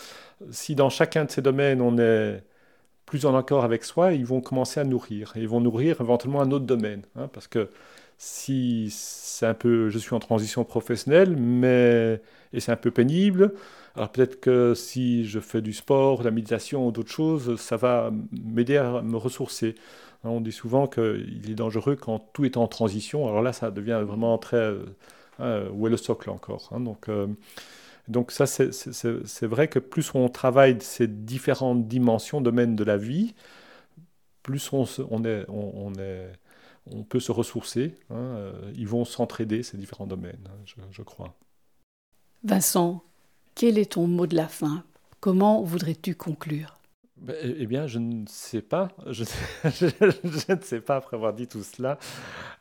si 0.51 0.75
dans 0.75 0.89
chacun 0.89 1.25
de 1.25 1.31
ces 1.31 1.41
domaines 1.41 1.81
on 1.81 1.97
est 1.97 2.43
plus 3.05 3.25
en 3.25 3.36
accord 3.36 3.63
avec 3.63 3.83
soi, 3.83 4.13
ils 4.13 4.25
vont 4.25 4.41
commencer 4.41 4.79
à 4.79 4.83
nourrir. 4.83 5.33
Et 5.36 5.41
ils 5.41 5.47
vont 5.47 5.62
nourrir 5.62 6.01
éventuellement 6.01 6.41
un 6.41 6.51
autre 6.51 6.65
domaine. 6.65 7.03
Hein, 7.15 7.29
parce 7.31 7.47
que 7.47 7.69
si 8.17 8.89
c'est 8.91 9.45
un 9.45 9.53
peu, 9.53 9.89
je 9.89 9.97
suis 9.97 10.13
en 10.15 10.19
transition 10.19 10.63
professionnelle, 10.63 11.36
mais 11.36 12.21
et 12.53 12.59
c'est 12.59 12.71
un 12.71 12.77
peu 12.77 12.91
pénible. 12.91 13.53
Alors 13.95 14.12
peut-être 14.12 14.39
que 14.39 14.73
si 14.73 15.25
je 15.25 15.39
fais 15.39 15.62
du 15.62 15.73
sport, 15.73 16.23
la 16.23 16.32
méditation 16.32 16.88
ou 16.88 16.91
d'autres 16.91 17.12
choses, 17.12 17.60
ça 17.60 17.77
va 17.77 18.12
m'aider 18.32 18.77
à 18.77 19.01
me 19.01 19.17
ressourcer. 19.17 19.75
Hein, 20.23 20.29
on 20.29 20.41
dit 20.41 20.51
souvent 20.51 20.88
qu'il 20.88 21.49
est 21.49 21.56
dangereux 21.56 21.95
quand 21.95 22.19
tout 22.34 22.45
est 22.45 22.58
en 22.58 22.67
transition. 22.67 23.27
Alors 23.27 23.41
là, 23.41 23.53
ça 23.53 23.71
devient 23.71 24.03
vraiment 24.06 24.38
très... 24.38 24.73
Euh, 25.39 25.67
où 25.71 25.88
est 25.88 25.89
le 25.89 25.97
socle 25.97 26.29
encore 26.29 26.69
hein, 26.71 26.79
Donc, 26.79 27.10
euh, 27.10 27.27
donc 28.08 28.32
ça, 28.32 28.45
c'est 28.45 29.45
vrai 29.45 29.67
que 29.67 29.79
plus 29.79 30.13
on 30.13 30.29
travaille 30.29 30.77
ces 30.82 31.08
différentes 31.08 31.88
dimensions, 31.88 32.41
domaines 32.41 32.75
de 32.75 32.84
la 32.84 32.97
vie, 32.97 33.34
plus 34.43 34.71
on, 34.73 34.86
peut 37.10 37.19
se 37.19 37.32
ressourcer. 37.32 37.95
Hein, 38.10 38.15
euh, 38.15 38.71
ils 38.75 38.88
vont 38.88 39.06
s'entraider, 39.06 39.63
ces 39.63 39.77
différents 39.77 40.08
domaines, 40.08 40.49
je, 40.65 40.75
je 40.91 41.01
crois. 41.01 41.34
Vincent, 42.43 43.03
quel 43.55 43.77
est 43.77 43.93
ton 43.93 44.07
mot 44.07 44.27
de 44.27 44.35
la 44.35 44.47
fin? 44.47 44.83
Comment 45.19 45.61
voudrais-tu 45.61 46.15
conclure? 46.15 46.77
Ben, 47.17 47.35
eh, 47.41 47.55
eh 47.59 47.65
bien, 47.67 47.87
je 47.87 47.99
ne 47.99 48.25
sais 48.27 48.61
pas. 48.61 48.89
Je, 49.05 49.23
ne 50.53 50.61
sais 50.61 50.81
pas 50.81 50.97
après 50.97 51.15
avoir 51.15 51.33
dit 51.33 51.47
tout 51.47 51.63
cela. 51.63 51.97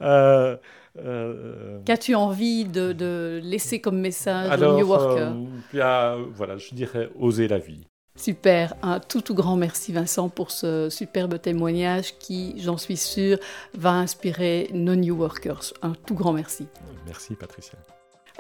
Euh, 0.01 0.57
euh, 0.99 1.81
Qu'as-tu 1.85 2.15
envie 2.15 2.65
de, 2.65 3.41
laisser 3.43 3.81
comme 3.81 3.99
message 3.99 4.63
aux 4.63 4.77
New 4.77 4.87
Workers 4.87 5.35
euh, 5.75 6.25
Voilà, 6.35 6.59
je 6.59 6.75
dirais 6.75 7.11
oser 7.19 7.49
la 7.49 7.59
vie. 7.59 7.87
Super, 8.15 8.75
un 8.83 9.01
tout 9.01 9.23
tout 9.23 9.35
grand 9.35 9.57
merci 9.57 9.93
Vincent 9.93 10.29
pour 10.29 10.51
ce 10.51 10.91
superbe 10.91 11.41
témoignage 11.41 12.19
qui, 12.19 12.55
j'en 12.59 12.77
suis 12.77 12.99
sûr, 12.99 13.39
va 13.75 13.93
inspirer 13.93 14.69
nos 14.75 14.95
New 14.95 15.17
Workers. 15.17 15.73
Un 15.81 15.95
tout 15.95 16.15
grand 16.15 16.35
merci. 16.35 16.67
Merci 17.07 17.35
Patricia. 17.35 17.79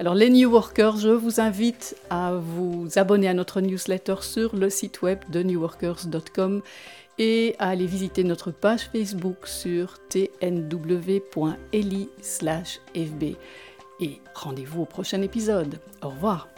Alors 0.02 0.16
les 0.16 0.30
New 0.30 0.50
Workers, 0.50 0.96
je 0.96 1.10
vous 1.10 1.40
invite 1.40 1.94
à 2.10 2.32
vous 2.34 2.88
abonner 2.96 3.28
à 3.28 3.34
notre 3.34 3.60
newsletter 3.60 4.16
sur 4.22 4.56
le 4.56 4.68
site 4.68 5.00
web 5.02 5.20
de 5.30 5.44
newworkers.com 5.44 6.60
et 7.20 7.54
à 7.60 7.68
aller 7.68 7.86
visiter 7.86 8.24
notre 8.24 8.50
page 8.50 8.90
Facebook 8.90 9.46
sur 9.46 10.00
tnw.eli/fb. 10.08 10.96
Et 14.00 14.20
rendez-vous 14.34 14.82
au 14.82 14.86
prochain 14.86 15.22
épisode. 15.22 15.78
Au 16.02 16.08
revoir. 16.08 16.48